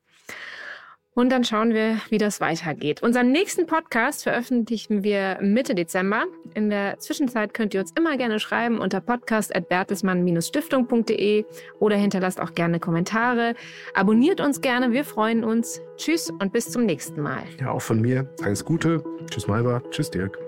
Und 1.14 1.30
dann 1.30 1.44
schauen 1.44 1.74
wir, 1.74 1.98
wie 2.08 2.16
das 2.16 2.40
weitergeht. 2.40 3.02
Unseren 3.02 3.32
nächsten 3.32 3.66
Podcast 3.66 4.22
veröffentlichen 4.22 5.04
wir 5.04 5.36
Mitte 5.42 5.74
Dezember. 5.74 6.24
In 6.54 6.70
der 6.70 6.98
Zwischenzeit 7.00 7.52
könnt 7.52 7.74
ihr 7.74 7.80
uns 7.80 7.92
immer 7.98 8.16
gerne 8.16 8.40
schreiben 8.40 8.78
unter 8.78 9.02
podcast.bertelsmann-stiftung.de 9.02 11.44
oder 11.80 11.96
hinterlasst 11.96 12.40
auch 12.40 12.54
gerne 12.54 12.80
Kommentare. 12.80 13.52
Abonniert 13.94 14.40
uns 14.40 14.62
gerne, 14.62 14.92
wir 14.92 15.04
freuen 15.04 15.44
uns. 15.44 15.82
Tschüss 15.96 16.30
und 16.30 16.50
bis 16.52 16.70
zum 16.70 16.86
nächsten 16.86 17.20
Mal. 17.20 17.42
Ja, 17.60 17.72
auch 17.72 17.82
von 17.82 18.00
mir 18.00 18.26
alles 18.42 18.64
Gute. 18.64 19.04
Tschüss 19.30 19.46
Malva, 19.46 19.82
tschüss 19.90 20.10
Dirk. 20.10 20.38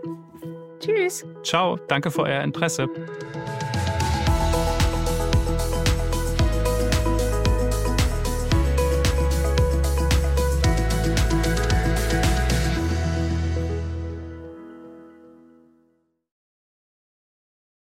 Tschüss. 0.80 1.26
Ciao, 1.42 1.78
danke 1.88 2.10
für 2.10 2.22
euer 2.22 2.42
Interesse. 2.42 2.88